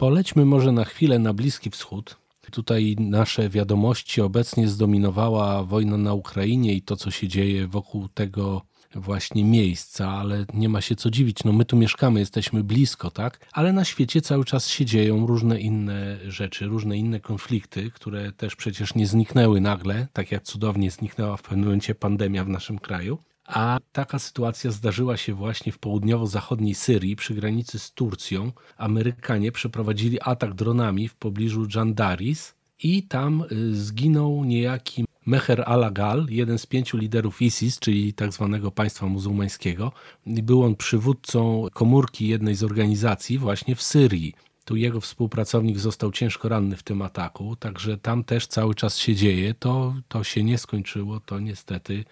Polećmy 0.00 0.44
może 0.44 0.72
na 0.72 0.84
chwilę 0.84 1.18
na 1.18 1.32
Bliski 1.32 1.70
Wschód. 1.70 2.16
Tutaj 2.50 2.96
nasze 2.98 3.48
wiadomości 3.48 4.20
obecnie 4.20 4.68
zdominowała 4.68 5.64
wojna 5.64 5.96
na 5.96 6.14
Ukrainie 6.14 6.74
i 6.74 6.82
to, 6.82 6.96
co 6.96 7.10
się 7.10 7.28
dzieje 7.28 7.66
wokół 7.66 8.08
tego 8.08 8.62
właśnie 8.94 9.44
miejsca, 9.44 10.08
ale 10.08 10.44
nie 10.54 10.68
ma 10.68 10.80
się 10.80 10.96
co 10.96 11.10
dziwić. 11.10 11.44
No 11.44 11.52
my 11.52 11.64
tu 11.64 11.76
mieszkamy, 11.76 12.20
jesteśmy 12.20 12.64
blisko, 12.64 13.10
tak? 13.10 13.46
Ale 13.52 13.72
na 13.72 13.84
świecie 13.84 14.20
cały 14.20 14.44
czas 14.44 14.68
się 14.68 14.84
dzieją 14.84 15.26
różne 15.26 15.60
inne 15.60 16.16
rzeczy, 16.28 16.66
różne 16.66 16.96
inne 16.96 17.20
konflikty, 17.20 17.90
które 17.90 18.32
też 18.32 18.56
przecież 18.56 18.94
nie 18.94 19.06
zniknęły 19.06 19.60
nagle, 19.60 20.06
tak 20.12 20.32
jak 20.32 20.42
cudownie 20.42 20.90
zniknęła 20.90 21.36
w 21.36 21.42
pewnym 21.42 21.64
momencie 21.64 21.94
pandemia 21.94 22.44
w 22.44 22.48
naszym 22.48 22.78
kraju. 22.78 23.18
A 23.46 23.78
taka 23.92 24.18
sytuacja 24.18 24.70
zdarzyła 24.70 25.16
się 25.16 25.34
właśnie 25.34 25.72
w 25.72 25.78
południowo-zachodniej 25.78 26.74
Syrii 26.74 27.16
przy 27.16 27.34
granicy 27.34 27.78
z 27.78 27.92
Turcją. 27.92 28.52
Amerykanie 28.76 29.52
przeprowadzili 29.52 30.18
atak 30.20 30.54
dronami 30.54 31.08
w 31.08 31.14
pobliżu 31.14 31.66
Jandaris 31.74 32.54
i 32.82 33.02
tam 33.02 33.44
y, 33.52 33.76
zginął 33.76 34.44
niejaki 34.44 35.04
Meher 35.26 35.64
al-Agal, 35.66 36.26
jeden 36.30 36.58
z 36.58 36.66
pięciu 36.66 36.96
liderów 36.96 37.42
ISIS, 37.42 37.78
czyli 37.78 38.12
tak 38.12 38.32
zwanego 38.32 38.70
państwa 38.70 39.06
muzułmańskiego. 39.06 39.92
Był 40.26 40.62
on 40.62 40.76
przywódcą 40.76 41.66
komórki 41.72 42.28
jednej 42.28 42.54
z 42.54 42.62
organizacji 42.62 43.38
właśnie 43.38 43.76
w 43.76 43.82
Syrii. 43.82 44.34
Tu 44.64 44.76
jego 44.76 45.00
współpracownik 45.00 45.78
został 45.78 46.12
ciężko 46.12 46.48
ranny 46.48 46.76
w 46.76 46.82
tym 46.82 47.02
ataku, 47.02 47.56
także 47.56 47.98
tam 47.98 48.24
też 48.24 48.46
cały 48.46 48.74
czas 48.74 48.98
się 48.98 49.14
dzieje. 49.14 49.54
To, 49.54 49.94
to 50.08 50.24
się 50.24 50.44
nie 50.44 50.58
skończyło, 50.58 51.20
to 51.20 51.40
niestety 51.40 52.04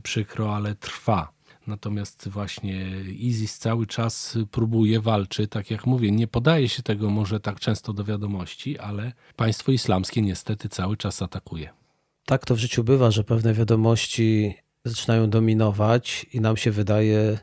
przykro, 0.00 0.56
ale 0.56 0.74
trwa. 0.74 1.32
Natomiast 1.66 2.28
właśnie 2.28 2.90
ISIS 3.00 3.58
cały 3.58 3.86
czas 3.86 4.38
próbuje, 4.50 5.00
walczy, 5.00 5.48
tak 5.48 5.70
jak 5.70 5.86
mówię, 5.86 6.10
nie 6.10 6.26
podaje 6.26 6.68
się 6.68 6.82
tego 6.82 7.10
może 7.10 7.40
tak 7.40 7.60
często 7.60 7.92
do 7.92 8.04
wiadomości, 8.04 8.78
ale 8.78 9.12
państwo 9.36 9.72
islamskie 9.72 10.22
niestety 10.22 10.68
cały 10.68 10.96
czas 10.96 11.22
atakuje. 11.22 11.70
Tak 12.24 12.44
to 12.44 12.54
w 12.54 12.58
życiu 12.58 12.84
bywa, 12.84 13.10
że 13.10 13.24
pewne 13.24 13.54
wiadomości 13.54 14.54
zaczynają 14.84 15.30
dominować 15.30 16.26
i 16.32 16.40
nam 16.40 16.56
się 16.56 16.70
wydaje, 16.70 17.38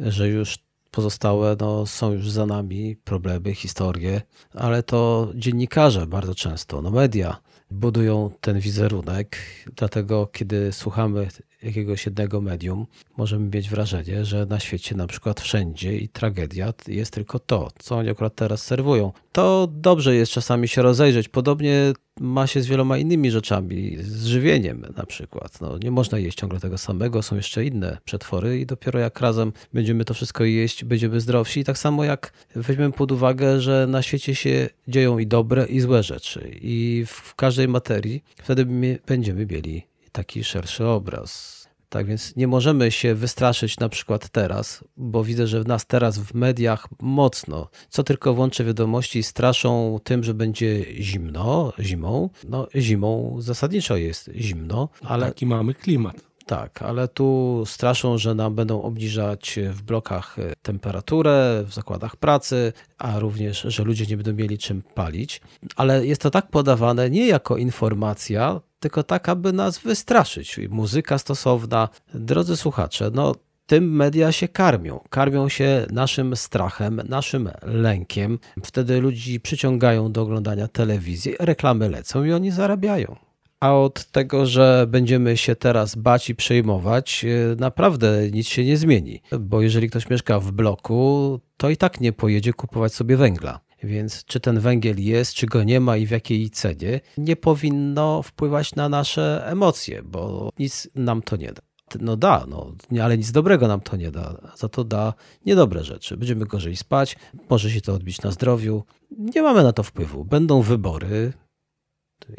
że 0.00 0.28
już 0.28 0.58
pozostałe 0.90 1.56
no, 1.60 1.86
są 1.86 2.12
już 2.12 2.30
za 2.30 2.46
nami, 2.46 2.96
problemy, 2.96 3.54
historie, 3.54 4.22
ale 4.54 4.82
to 4.82 5.32
dziennikarze 5.34 6.06
bardzo 6.06 6.34
często, 6.34 6.82
no 6.82 6.90
media 6.90 7.40
budują 7.70 8.30
ten 8.40 8.60
wizerunek, 8.60 9.36
dlatego 9.76 10.26
kiedy 10.26 10.72
słuchamy 10.72 11.28
jakiegoś 11.64 12.06
jednego 12.06 12.40
medium, 12.40 12.86
możemy 13.16 13.50
mieć 13.54 13.70
wrażenie, 13.70 14.24
że 14.24 14.46
na 14.46 14.60
świecie 14.60 14.94
na 14.94 15.06
przykład 15.06 15.40
wszędzie 15.40 15.96
i 15.96 16.08
tragedia 16.08 16.72
jest 16.88 17.12
tylko 17.12 17.38
to, 17.38 17.70
co 17.78 17.96
oni 17.96 18.10
akurat 18.10 18.34
teraz 18.34 18.62
serwują. 18.62 19.12
To 19.32 19.68
dobrze 19.72 20.14
jest 20.14 20.32
czasami 20.32 20.68
się 20.68 20.82
rozejrzeć. 20.82 21.28
Podobnie 21.28 21.92
ma 22.20 22.46
się 22.46 22.62
z 22.62 22.66
wieloma 22.66 22.98
innymi 22.98 23.30
rzeczami, 23.30 23.96
z 24.00 24.26
żywieniem 24.26 24.84
na 24.96 25.06
przykład. 25.06 25.60
No, 25.60 25.78
nie 25.78 25.90
można 25.90 26.18
jeść 26.18 26.38
ciągle 26.38 26.60
tego 26.60 26.78
samego, 26.78 27.22
są 27.22 27.36
jeszcze 27.36 27.64
inne 27.64 27.98
przetwory 28.04 28.60
i 28.60 28.66
dopiero 28.66 28.98
jak 28.98 29.20
razem 29.20 29.52
będziemy 29.72 30.04
to 30.04 30.14
wszystko 30.14 30.44
jeść, 30.44 30.84
będziemy 30.84 31.20
zdrowsi. 31.20 31.60
I 31.60 31.64
tak 31.64 31.78
samo 31.78 32.04
jak 32.04 32.32
weźmiemy 32.54 32.92
pod 32.92 33.12
uwagę, 33.12 33.60
że 33.60 33.86
na 33.88 34.02
świecie 34.02 34.34
się 34.34 34.68
dzieją 34.88 35.18
i 35.18 35.26
dobre 35.26 35.66
i 35.66 35.80
złe 35.80 36.02
rzeczy 36.02 36.58
i 36.60 37.04
w 37.06 37.34
każdej 37.34 37.68
materii 37.68 38.24
wtedy 38.36 38.66
będziemy 39.06 39.46
mieli 39.46 39.93
taki 40.14 40.44
szerszy 40.44 40.86
obraz. 40.86 41.64
Tak 41.88 42.06
więc 42.06 42.36
nie 42.36 42.46
możemy 42.46 42.90
się 42.90 43.14
wystraszyć 43.14 43.78
na 43.78 43.88
przykład 43.88 44.28
teraz, 44.28 44.84
bo 44.96 45.24
widzę, 45.24 45.46
że 45.46 45.64
nas 45.64 45.86
teraz 45.86 46.18
w 46.18 46.34
mediach 46.34 46.88
mocno, 47.00 47.68
co 47.88 48.02
tylko 48.02 48.34
włączę 48.34 48.64
wiadomości, 48.64 49.22
straszą 49.22 49.98
tym, 50.04 50.24
że 50.24 50.34
będzie 50.34 50.84
zimno, 51.02 51.72
zimą. 51.80 52.30
No 52.48 52.68
zimą 52.74 53.36
zasadniczo 53.38 53.96
jest 53.96 54.30
zimno, 54.34 54.88
ale... 55.02 55.26
Taki 55.26 55.46
mamy 55.46 55.74
klimat. 55.74 56.16
Tak, 56.46 56.82
ale 56.82 57.08
tu 57.08 57.62
straszą, 57.66 58.18
że 58.18 58.34
nam 58.34 58.54
będą 58.54 58.82
obniżać 58.82 59.58
w 59.70 59.82
blokach 59.82 60.36
temperaturę, 60.62 61.64
w 61.66 61.74
zakładach 61.74 62.16
pracy, 62.16 62.72
a 62.98 63.18
również, 63.18 63.62
że 63.62 63.84
ludzie 63.84 64.06
nie 64.06 64.16
będą 64.16 64.32
mieli 64.32 64.58
czym 64.58 64.82
palić. 64.82 65.40
Ale 65.76 66.06
jest 66.06 66.20
to 66.20 66.30
tak 66.30 66.50
podawane 66.50 67.10
nie 67.10 67.26
jako 67.26 67.56
informacja, 67.56 68.60
tylko 68.80 69.02
tak, 69.02 69.28
aby 69.28 69.52
nas 69.52 69.78
wystraszyć. 69.78 70.60
Muzyka 70.68 71.18
stosowna. 71.18 71.88
Drodzy 72.14 72.56
słuchacze, 72.56 73.10
no 73.14 73.34
tym 73.66 73.96
media 73.96 74.32
się 74.32 74.48
karmią. 74.48 75.00
Karmią 75.10 75.48
się 75.48 75.86
naszym 75.90 76.36
strachem, 76.36 77.00
naszym 77.08 77.50
lękiem. 77.62 78.38
Wtedy 78.64 79.00
ludzi 79.00 79.40
przyciągają 79.40 80.12
do 80.12 80.22
oglądania 80.22 80.68
telewizji, 80.68 81.34
reklamy 81.40 81.88
lecą 81.88 82.24
i 82.24 82.32
oni 82.32 82.50
zarabiają. 82.50 83.16
A 83.64 83.74
od 83.74 84.04
tego, 84.04 84.46
że 84.46 84.86
będziemy 84.88 85.36
się 85.36 85.56
teraz 85.56 85.94
bać 85.94 86.30
i 86.30 86.34
przejmować, 86.34 87.24
e, 87.24 87.56
naprawdę 87.56 88.30
nic 88.30 88.48
się 88.48 88.64
nie 88.64 88.76
zmieni. 88.76 89.22
Bo 89.40 89.62
jeżeli 89.62 89.88
ktoś 89.90 90.10
mieszka 90.10 90.40
w 90.40 90.52
bloku, 90.52 91.40
to 91.56 91.70
i 91.70 91.76
tak 91.76 92.00
nie 92.00 92.12
pojedzie 92.12 92.52
kupować 92.52 92.94
sobie 92.94 93.16
węgla. 93.16 93.60
Więc 93.82 94.24
czy 94.24 94.40
ten 94.40 94.60
węgiel 94.60 95.02
jest, 95.02 95.34
czy 95.34 95.46
go 95.46 95.64
nie 95.64 95.80
ma 95.80 95.96
i 95.96 96.06
w 96.06 96.10
jakiej 96.10 96.50
cenie, 96.50 97.00
nie 97.18 97.36
powinno 97.36 98.22
wpływać 98.22 98.74
na 98.74 98.88
nasze 98.88 99.42
emocje, 99.46 100.02
bo 100.02 100.50
nic 100.58 100.88
nam 100.94 101.22
to 101.22 101.36
nie 101.36 101.52
da. 101.52 101.62
No 102.00 102.16
da, 102.16 102.46
no, 102.48 102.72
ale 103.02 103.18
nic 103.18 103.32
dobrego 103.32 103.68
nam 103.68 103.80
to 103.80 103.96
nie 103.96 104.10
da. 104.10 104.52
Za 104.56 104.68
to 104.68 104.84
da 104.84 105.14
niedobre 105.46 105.84
rzeczy. 105.84 106.16
Będziemy 106.16 106.46
gorzej 106.46 106.76
spać, 106.76 107.16
może 107.50 107.70
się 107.70 107.80
to 107.80 107.94
odbić 107.94 108.22
na 108.22 108.30
zdrowiu. 108.30 108.84
Nie 109.18 109.42
mamy 109.42 109.62
na 109.62 109.72
to 109.72 109.82
wpływu. 109.82 110.24
Będą 110.24 110.62
wybory, 110.62 111.32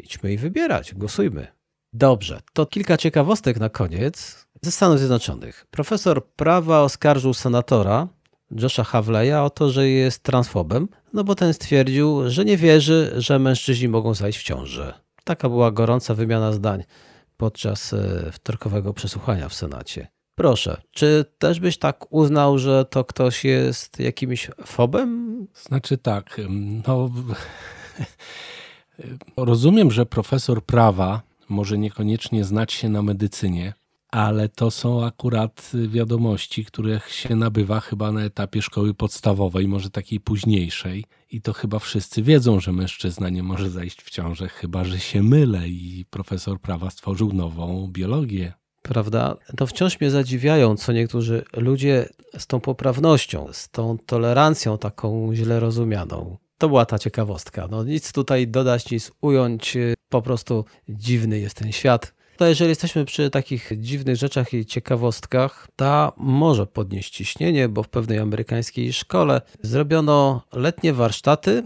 idźmy 0.00 0.32
i 0.32 0.36
wybierać, 0.36 0.94
głosujmy. 0.94 1.46
Dobrze, 1.92 2.40
to 2.52 2.66
kilka 2.66 2.96
ciekawostek 2.96 3.60
na 3.60 3.68
koniec 3.68 4.46
ze 4.62 4.70
Stanów 4.70 4.98
Zjednoczonych. 4.98 5.66
Profesor 5.70 6.26
prawa 6.26 6.80
oskarżył 6.80 7.34
senatora 7.34 8.08
Josha 8.50 8.84
Havleya 8.84 9.32
o 9.32 9.50
to, 9.50 9.70
że 9.70 9.88
jest 9.88 10.22
transfobem, 10.22 10.88
no 11.12 11.24
bo 11.24 11.34
ten 11.34 11.54
stwierdził, 11.54 12.30
że 12.30 12.44
nie 12.44 12.56
wierzy, 12.56 13.12
że 13.16 13.38
mężczyźni 13.38 13.88
mogą 13.88 14.14
zajść 14.14 14.38
w 14.38 14.42
ciążę. 14.42 14.94
Taka 15.24 15.48
była 15.48 15.70
gorąca 15.70 16.14
wymiana 16.14 16.52
zdań 16.52 16.84
podczas 17.36 17.92
e, 17.92 18.32
wtorkowego 18.32 18.92
przesłuchania 18.92 19.48
w 19.48 19.54
Senacie. 19.54 20.08
Proszę, 20.34 20.80
czy 20.90 21.24
też 21.38 21.60
byś 21.60 21.78
tak 21.78 22.12
uznał, 22.12 22.58
że 22.58 22.84
to 22.84 23.04
ktoś 23.04 23.44
jest 23.44 24.00
jakimś 24.00 24.50
fobem? 24.64 25.36
Znaczy 25.54 25.98
tak, 25.98 26.40
no 26.86 27.10
rozumiem, 29.36 29.90
że 29.90 30.06
profesor 30.06 30.64
prawa 30.64 31.22
może 31.48 31.78
niekoniecznie 31.78 32.44
znać 32.44 32.72
się 32.72 32.88
na 32.88 33.02
medycynie, 33.02 33.72
ale 34.10 34.48
to 34.48 34.70
są 34.70 35.04
akurat 35.04 35.72
wiadomości, 35.88 36.64
których 36.64 37.12
się 37.12 37.36
nabywa 37.36 37.80
chyba 37.80 38.12
na 38.12 38.22
etapie 38.22 38.62
szkoły 38.62 38.94
podstawowej, 38.94 39.68
może 39.68 39.90
takiej 39.90 40.20
późniejszej. 40.20 41.04
I 41.30 41.42
to 41.42 41.52
chyba 41.52 41.78
wszyscy 41.78 42.22
wiedzą, 42.22 42.60
że 42.60 42.72
mężczyzna 42.72 43.28
nie 43.28 43.42
może 43.42 43.70
zajść 43.70 44.02
w 44.02 44.10
ciążę, 44.10 44.48
chyba 44.48 44.84
że 44.84 45.00
się 45.00 45.22
mylę 45.22 45.68
i 45.68 46.04
profesor 46.10 46.60
prawa 46.60 46.90
stworzył 46.90 47.32
nową 47.32 47.88
biologię. 47.92 48.52
Prawda? 48.82 49.36
To 49.56 49.66
wciąż 49.66 50.00
mnie 50.00 50.10
zadziwiają, 50.10 50.76
co 50.76 50.92
niektórzy 50.92 51.44
ludzie 51.56 52.08
z 52.38 52.46
tą 52.46 52.60
poprawnością, 52.60 53.48
z 53.52 53.68
tą 53.68 53.98
tolerancją 54.06 54.78
taką 54.78 55.34
źle 55.34 55.60
rozumianą. 55.60 56.36
To 56.58 56.68
była 56.68 56.86
ta 56.86 56.98
ciekawostka. 56.98 57.68
No 57.70 57.84
nic 57.84 58.12
tutaj 58.12 58.48
dodać, 58.48 58.90
nic 58.90 59.12
ująć. 59.20 59.76
Po 60.08 60.22
prostu 60.22 60.64
dziwny 60.88 61.38
jest 61.38 61.56
ten 61.56 61.72
świat. 61.72 62.16
To 62.36 62.46
jeżeli 62.46 62.68
jesteśmy 62.68 63.04
przy 63.04 63.30
takich 63.30 63.70
dziwnych 63.76 64.16
rzeczach 64.16 64.54
i 64.54 64.66
ciekawostkach, 64.66 65.68
ta 65.76 66.12
może 66.16 66.66
podnieść 66.66 67.14
ciśnienie, 67.14 67.68
bo 67.68 67.82
w 67.82 67.88
pewnej 67.88 68.18
amerykańskiej 68.18 68.92
szkole 68.92 69.40
zrobiono 69.62 70.42
letnie 70.52 70.92
warsztaty, 70.92 71.62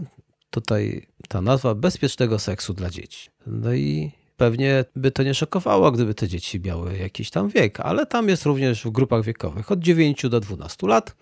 tutaj 0.51 1.07
ta 1.29 1.41
nazwa 1.41 1.75
bezpiecznego 1.75 2.39
seksu 2.39 2.75
dla 2.75 2.91
dzieci. 2.91 3.31
No 3.47 3.75
i 3.75 4.13
pewnie 4.37 4.85
by 4.97 5.11
to 5.11 5.23
nie 5.23 5.35
szokowało, 5.35 5.93
gdyby 5.93 6.15
te 6.15 6.29
dzieci 6.29 6.61
miały 6.61 6.97
jakiś 6.97 7.31
tam 7.31 7.49
wiek, 7.49 7.81
ale 7.81 8.07
tam 8.07 8.29
jest 8.29 8.47
również 8.47 8.85
w 8.85 8.91
grupach 8.91 9.25
wiekowych 9.25 9.73
od 9.73 9.79
9 9.79 10.23
do 10.29 10.41
12 10.41 10.87
lat 10.87 11.17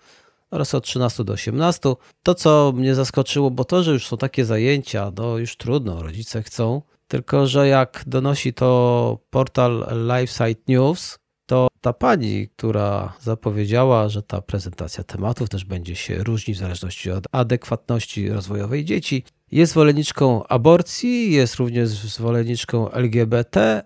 oraz 0.51 0.75
od 0.75 0.83
13 0.83 1.23
do 1.23 1.33
18. 1.33 1.79
To, 2.23 2.35
co 2.35 2.73
mnie 2.75 2.95
zaskoczyło, 2.95 3.51
bo 3.51 3.65
to, 3.65 3.83
że 3.83 3.91
już 3.91 4.07
są 4.07 4.17
takie 4.17 4.45
zajęcia, 4.45 5.11
no 5.17 5.37
już 5.37 5.57
trudno, 5.57 6.03
rodzice 6.03 6.43
chcą, 6.43 6.81
tylko, 7.07 7.47
że 7.47 7.67
jak 7.67 8.03
donosi 8.07 8.53
to 8.53 9.19
portal 9.29 9.87
LifeSite 9.91 10.61
News, 10.67 11.19
to 11.45 11.67
ta 11.81 11.93
pani, 11.93 12.47
która 12.47 13.13
zapowiedziała, 13.19 14.09
że 14.09 14.23
ta 14.23 14.41
prezentacja 14.41 15.03
tematów 15.03 15.49
też 15.49 15.65
będzie 15.65 15.95
się 15.95 16.23
różnić 16.23 16.57
w 16.57 16.59
zależności 16.59 17.11
od 17.11 17.23
adekwatności 17.31 18.29
rozwojowej 18.29 18.85
dzieci, 18.85 19.23
jest 19.51 19.71
zwolenniczką 19.71 20.47
aborcji, 20.47 21.31
jest 21.31 21.55
również 21.55 21.89
zwolenniczką 21.89 22.91
LGBT, 22.91 23.83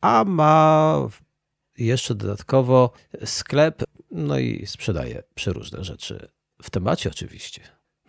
a 0.00 0.24
ma 0.24 1.08
jeszcze 1.78 2.14
dodatkowo 2.14 2.90
sklep, 3.24 3.82
no 4.16 4.38
i 4.38 4.66
sprzedaje 4.66 5.22
przeróżne 5.34 5.84
rzeczy 5.84 6.28
w 6.62 6.70
temacie 6.70 7.10
oczywiście. 7.10 7.60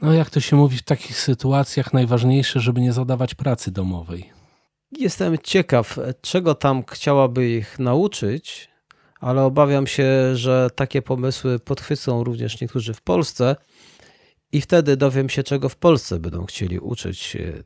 No 0.02 0.14
jak 0.14 0.30
to 0.30 0.40
się 0.40 0.56
mówi 0.56 0.78
w 0.78 0.84
takich 0.84 1.18
sytuacjach, 1.18 1.94
najważniejsze, 1.94 2.60
żeby 2.60 2.82
nie 2.82 2.94
zadawać 2.94 3.36
pracy 3.36 3.72
domowej. 3.72 4.30
Jestem 4.92 5.38
ciekaw, 5.38 6.00
czego 6.22 6.56
tam 6.56 6.84
chciałaby 6.92 7.50
ich 7.50 7.80
nauczyć, 7.80 8.70
ale 9.20 9.44
obawiam 9.44 9.88
się, 9.88 10.36
że 10.36 10.70
takie 10.76 11.02
pomysły 11.02 11.60
podchwycą 11.60 12.24
również 12.24 12.62
niektórzy 12.62 12.94
w 12.94 13.02
Polsce 13.02 13.56
i 14.52 14.62
wtedy 14.62 14.98
dowiem 14.98 15.30
się, 15.30 15.44
czego 15.44 15.70
w 15.70 15.76
Polsce 15.76 16.20
będą 16.20 16.46
chcieli 16.46 16.80
uczyć 16.80 17.36
e, 17.36 17.64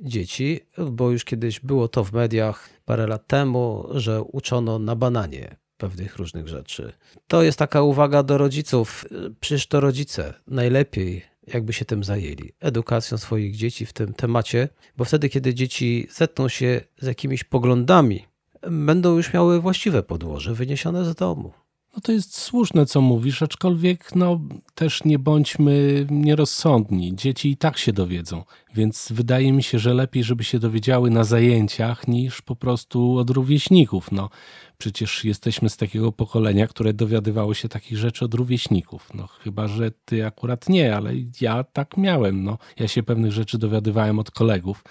dzieci, 0.00 0.60
bo 0.90 1.10
już 1.10 1.24
kiedyś 1.24 1.60
było 1.60 1.88
to 1.88 2.04
w 2.04 2.12
mediach 2.12 2.68
parę 2.84 3.06
lat 3.06 3.26
temu, 3.26 3.88
że 3.90 4.22
uczono 4.22 4.78
na 4.78 4.96
bananie 4.96 5.56
pewnych 5.76 6.16
różnych 6.16 6.48
rzeczy. 6.48 6.92
To 7.28 7.42
jest 7.42 7.58
taka 7.58 7.82
uwaga 7.82 8.22
do 8.22 8.38
rodziców. 8.38 9.04
Przecież 9.40 9.66
to 9.66 9.80
rodzice 9.80 10.34
najlepiej 10.46 11.36
jakby 11.46 11.72
się 11.72 11.84
tym 11.84 12.04
zajęli, 12.04 12.52
edukacją 12.60 13.18
swoich 13.18 13.56
dzieci 13.56 13.86
w 13.86 13.92
tym 13.92 14.14
temacie, 14.14 14.68
bo 14.96 15.04
wtedy, 15.04 15.28
kiedy 15.28 15.54
dzieci 15.54 16.08
zetną 16.10 16.48
się 16.48 16.80
z 16.98 17.06
jakimiś 17.06 17.44
poglądami, 17.44 18.26
będą 18.70 19.16
już 19.16 19.32
miały 19.32 19.60
właściwe 19.60 20.02
podłoże 20.02 20.54
wyniesione 20.54 21.04
z 21.04 21.14
domu. 21.14 21.52
No 21.96 22.02
to 22.02 22.12
jest 22.12 22.38
słuszne, 22.38 22.86
co 22.86 23.00
mówisz, 23.00 23.42
aczkolwiek 23.42 24.14
no, 24.14 24.40
też 24.74 25.04
nie 25.04 25.18
bądźmy 25.18 26.06
nierozsądni. 26.10 27.16
Dzieci 27.16 27.50
i 27.50 27.56
tak 27.56 27.78
się 27.78 27.92
dowiedzą, 27.92 28.44
więc 28.74 29.08
wydaje 29.10 29.52
mi 29.52 29.62
się, 29.62 29.78
że 29.78 29.94
lepiej, 29.94 30.24
żeby 30.24 30.44
się 30.44 30.58
dowiedziały 30.58 31.10
na 31.10 31.24
zajęciach, 31.24 32.08
niż 32.08 32.42
po 32.42 32.56
prostu 32.56 33.18
od 33.18 33.30
rówieśników. 33.30 34.12
No, 34.12 34.30
przecież 34.78 35.24
jesteśmy 35.24 35.70
z 35.70 35.76
takiego 35.76 36.12
pokolenia, 36.12 36.66
które 36.66 36.92
dowiadywało 36.92 37.54
się 37.54 37.68
takich 37.68 37.98
rzeczy 37.98 38.24
od 38.24 38.34
rówieśników. 38.34 39.08
No, 39.14 39.26
chyba, 39.26 39.68
że 39.68 39.90
ty 40.04 40.26
akurat 40.26 40.68
nie, 40.68 40.96
ale 40.96 41.12
ja 41.40 41.64
tak 41.64 41.96
miałem. 41.96 42.44
No, 42.44 42.58
ja 42.78 42.88
się 42.88 43.02
pewnych 43.02 43.32
rzeczy 43.32 43.58
dowiadywałem 43.58 44.18
od 44.18 44.30
kolegów. 44.30 44.84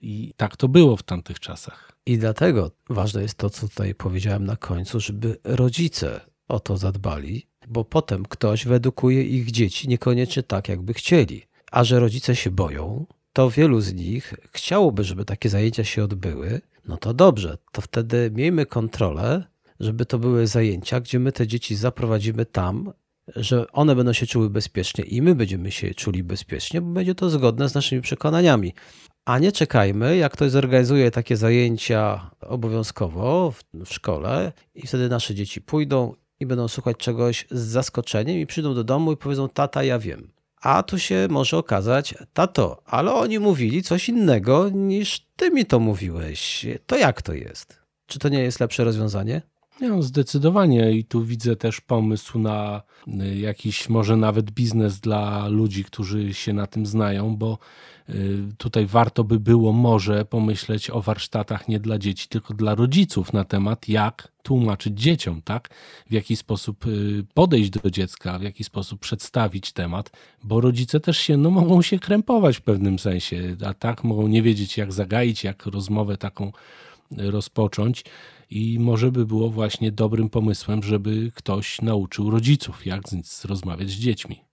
I 0.00 0.32
tak 0.36 0.56
to 0.56 0.68
było 0.68 0.96
w 0.96 1.02
tamtych 1.02 1.40
czasach. 1.40 1.92
I 2.06 2.18
dlatego 2.18 2.70
ważne 2.90 3.22
jest 3.22 3.34
to, 3.34 3.50
co 3.50 3.68
tutaj 3.68 3.94
powiedziałem 3.94 4.44
na 4.44 4.56
końcu, 4.56 5.00
żeby 5.00 5.38
rodzice 5.44 6.20
o 6.48 6.60
to 6.60 6.76
zadbali, 6.76 7.46
bo 7.68 7.84
potem 7.84 8.24
ktoś 8.24 8.64
wyedukuje 8.64 9.22
ich 9.22 9.50
dzieci 9.50 9.88
niekoniecznie 9.88 10.42
tak, 10.42 10.68
jakby 10.68 10.94
chcieli. 10.94 11.42
A 11.72 11.84
że 11.84 12.00
rodzice 12.00 12.36
się 12.36 12.50
boją, 12.50 13.06
to 13.32 13.50
wielu 13.50 13.80
z 13.80 13.94
nich 13.94 14.34
chciałoby, 14.52 15.04
żeby 15.04 15.24
takie 15.24 15.48
zajęcia 15.48 15.84
się 15.84 16.04
odbyły, 16.04 16.60
no 16.88 16.96
to 16.96 17.14
dobrze, 17.14 17.58
to 17.72 17.80
wtedy 17.80 18.30
miejmy 18.34 18.66
kontrolę, 18.66 19.44
żeby 19.80 20.06
to 20.06 20.18
były 20.18 20.46
zajęcia, 20.46 21.00
gdzie 21.00 21.18
my 21.18 21.32
te 21.32 21.46
dzieci 21.46 21.76
zaprowadzimy 21.76 22.46
tam, 22.46 22.92
że 23.36 23.72
one 23.72 23.96
będą 23.96 24.12
się 24.12 24.26
czuły 24.26 24.50
bezpiecznie 24.50 25.04
i 25.04 25.22
my 25.22 25.34
będziemy 25.34 25.70
się 25.70 25.94
czuli 25.94 26.22
bezpiecznie, 26.22 26.80
bo 26.80 26.92
będzie 26.92 27.14
to 27.14 27.30
zgodne 27.30 27.68
z 27.68 27.74
naszymi 27.74 28.02
przekonaniami. 28.02 28.74
A 29.24 29.38
nie 29.38 29.52
czekajmy, 29.52 30.16
jak 30.16 30.32
ktoś 30.32 30.50
zorganizuje 30.50 31.10
takie 31.10 31.36
zajęcia 31.36 32.30
obowiązkowo 32.40 33.50
w, 33.50 33.64
w 33.84 33.92
szkole 33.92 34.52
i 34.74 34.86
wtedy 34.86 35.08
nasze 35.08 35.34
dzieci 35.34 35.60
pójdą 35.60 36.14
i 36.40 36.46
będą 36.46 36.68
słuchać 36.68 36.96
czegoś 36.96 37.46
z 37.50 37.60
zaskoczeniem 37.60 38.38
i 38.38 38.46
przyjdą 38.46 38.74
do 38.74 38.84
domu 38.84 39.12
i 39.12 39.16
powiedzą: 39.16 39.48
Tata, 39.48 39.82
ja 39.82 39.98
wiem. 39.98 40.30
A 40.60 40.82
tu 40.82 40.98
się 40.98 41.26
może 41.30 41.56
okazać, 41.56 42.14
tato, 42.32 42.82
ale 42.86 43.12
oni 43.14 43.38
mówili 43.38 43.82
coś 43.82 44.08
innego 44.08 44.68
niż 44.68 45.26
ty 45.36 45.50
mi 45.50 45.66
to 45.66 45.80
mówiłeś. 45.80 46.66
To 46.86 46.96
jak 46.96 47.22
to 47.22 47.32
jest? 47.32 47.78
Czy 48.06 48.18
to 48.18 48.28
nie 48.28 48.42
jest 48.42 48.60
lepsze 48.60 48.84
rozwiązanie? 48.84 49.42
No, 49.80 50.02
zdecydowanie 50.02 50.92
i 50.92 51.04
tu 51.04 51.24
widzę 51.24 51.56
też 51.56 51.80
pomysł 51.80 52.38
na 52.38 52.82
y, 53.08 53.36
jakiś 53.36 53.88
może 53.88 54.16
nawet 54.16 54.50
biznes 54.50 55.00
dla 55.00 55.48
ludzi, 55.48 55.84
którzy 55.84 56.34
się 56.34 56.52
na 56.52 56.66
tym 56.66 56.86
znają, 56.86 57.36
bo 57.36 57.58
y, 58.08 58.38
tutaj 58.58 58.86
warto 58.86 59.24
by 59.24 59.40
było 59.40 59.72
może 59.72 60.24
pomyśleć 60.24 60.90
o 60.90 61.02
warsztatach 61.02 61.68
nie 61.68 61.80
dla 61.80 61.98
dzieci, 61.98 62.28
tylko 62.28 62.54
dla 62.54 62.74
rodziców 62.74 63.32
na 63.32 63.44
temat, 63.44 63.88
jak 63.88 64.32
tłumaczyć 64.42 65.00
dzieciom, 65.00 65.42
tak? 65.42 65.68
W 66.10 66.12
jaki 66.12 66.36
sposób 66.36 66.86
y, 66.86 67.24
podejść 67.34 67.70
do 67.70 67.90
dziecka, 67.90 68.38
w 68.38 68.42
jaki 68.42 68.64
sposób 68.64 69.00
przedstawić 69.00 69.72
temat, 69.72 70.10
bo 70.44 70.60
rodzice 70.60 71.00
też 71.00 71.18
się, 71.18 71.36
no, 71.36 71.50
mogą 71.50 71.82
się 71.82 71.98
krępować 71.98 72.56
w 72.56 72.62
pewnym 72.62 72.98
sensie, 72.98 73.56
a 73.66 73.74
tak 73.74 74.04
mogą 74.04 74.28
nie 74.28 74.42
wiedzieć, 74.42 74.76
jak 74.76 74.92
zagaić, 74.92 75.44
jak 75.44 75.66
rozmowę 75.66 76.16
taką 76.16 76.52
rozpocząć 77.10 78.04
i 78.50 78.78
może 78.78 79.12
by 79.12 79.26
było 79.26 79.50
właśnie 79.50 79.92
dobrym 79.92 80.30
pomysłem, 80.30 80.82
żeby 80.82 81.30
ktoś 81.34 81.82
nauczył 81.82 82.30
rodziców, 82.30 82.86
jak 82.86 83.02
rozmawiać 83.44 83.90
z 83.90 83.98
dziećmi. 83.98 84.44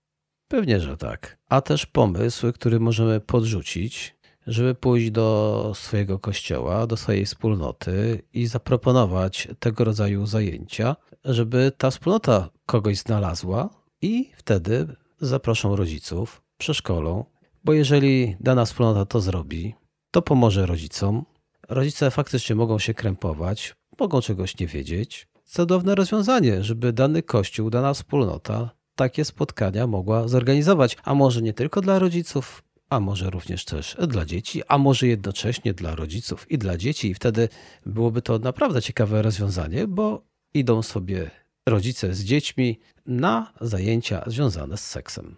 Pewnie, 0.48 0.80
że 0.80 0.96
tak. 0.96 1.38
A 1.48 1.60
też 1.60 1.86
pomysł, 1.86 2.52
który 2.52 2.80
możemy 2.80 3.20
podrzucić, 3.20 4.16
żeby 4.46 4.74
pójść 4.74 5.10
do 5.10 5.72
swojego 5.74 6.18
kościoła, 6.18 6.86
do 6.86 6.96
swojej 6.96 7.26
wspólnoty 7.26 8.22
i 8.32 8.46
zaproponować 8.46 9.48
tego 9.58 9.84
rodzaju 9.84 10.26
zajęcia, 10.26 10.96
żeby 11.24 11.72
ta 11.78 11.90
wspólnota 11.90 12.50
kogoś 12.66 12.98
znalazła 12.98 13.70
i 14.02 14.30
wtedy 14.36 14.86
zaproszą 15.20 15.76
rodziców, 15.76 16.42
przeszkolą, 16.58 17.24
bo 17.64 17.72
jeżeli 17.72 18.36
dana 18.40 18.64
wspólnota 18.64 19.04
to 19.04 19.20
zrobi, 19.20 19.74
to 20.10 20.22
pomoże 20.22 20.66
rodzicom. 20.66 21.24
Rodzice 21.68 22.10
faktycznie 22.10 22.56
mogą 22.56 22.78
się 22.78 22.94
krępować, 22.94 23.74
mogą 23.98 24.20
czegoś 24.20 24.58
nie 24.58 24.66
wiedzieć. 24.66 25.28
Cudowne 25.44 25.94
rozwiązanie, 25.94 26.64
żeby 26.64 26.92
dany 26.92 27.22
kościół, 27.22 27.70
dana 27.70 27.94
wspólnota 27.94 28.70
takie 28.96 29.24
spotkania 29.24 29.86
mogła 29.86 30.28
zorganizować, 30.28 30.96
a 31.02 31.14
może 31.14 31.42
nie 31.42 31.52
tylko 31.52 31.80
dla 31.80 31.98
rodziców, 31.98 32.62
a 32.90 33.00
może 33.00 33.30
również 33.30 33.64
też 33.64 33.96
dla 34.08 34.24
dzieci, 34.24 34.62
a 34.68 34.78
może 34.78 35.06
jednocześnie 35.06 35.74
dla 35.74 35.94
rodziców 35.94 36.50
i 36.50 36.58
dla 36.58 36.76
dzieci. 36.76 37.10
I 37.10 37.14
wtedy 37.14 37.48
byłoby 37.86 38.22
to 38.22 38.38
naprawdę 38.38 38.82
ciekawe 38.82 39.22
rozwiązanie, 39.22 39.86
bo 39.86 40.22
idą 40.54 40.82
sobie 40.82 41.30
rodzice 41.66 42.14
z 42.14 42.24
dziećmi 42.24 42.78
na 43.06 43.52
zajęcia 43.60 44.22
związane 44.26 44.76
z 44.76 44.84
seksem. 44.84 45.36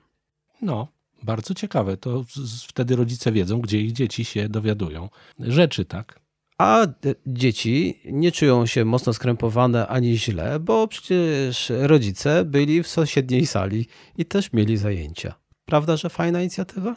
No, 0.63 0.89
bardzo 1.23 1.55
ciekawe. 1.55 1.97
To 1.97 2.25
wtedy 2.69 2.97
rodzice 2.97 3.33
wiedzą, 3.33 3.61
gdzie 3.61 3.81
ich 3.81 3.93
dzieci 3.93 4.25
się 4.25 4.49
dowiadują 4.49 5.09
rzeczy, 5.39 5.85
tak? 5.85 6.21
A 6.59 6.87
dzieci 7.27 8.01
nie 8.05 8.33
czują 8.33 8.67
się 8.67 8.85
mocno 8.85 9.13
skrępowane 9.13 9.87
ani 9.87 10.19
źle, 10.19 10.61
bo 10.61 10.89
przecież 10.89 11.73
rodzice 11.79 12.45
byli 12.45 12.83
w 12.83 12.89
sąsiedniej 12.89 13.47
sali 13.47 13.87
i 14.17 14.25
też 14.25 14.53
mieli 14.53 14.77
zajęcia. 14.77 15.35
Prawda, 15.65 15.97
że 15.97 16.11
fajna 16.11 16.41
inicjatywa? 16.41 16.97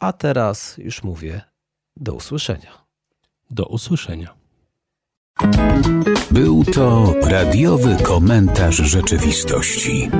A 0.00 0.12
teraz 0.12 0.78
już 0.78 1.02
mówię, 1.02 1.40
do 1.96 2.14
usłyszenia. 2.14 2.86
Do 3.50 3.66
usłyszenia. 3.66 4.34
Był 6.30 6.64
to 6.64 7.14
radiowy 7.22 7.96
komentarz 8.02 8.76
rzeczywistości. 8.76 10.10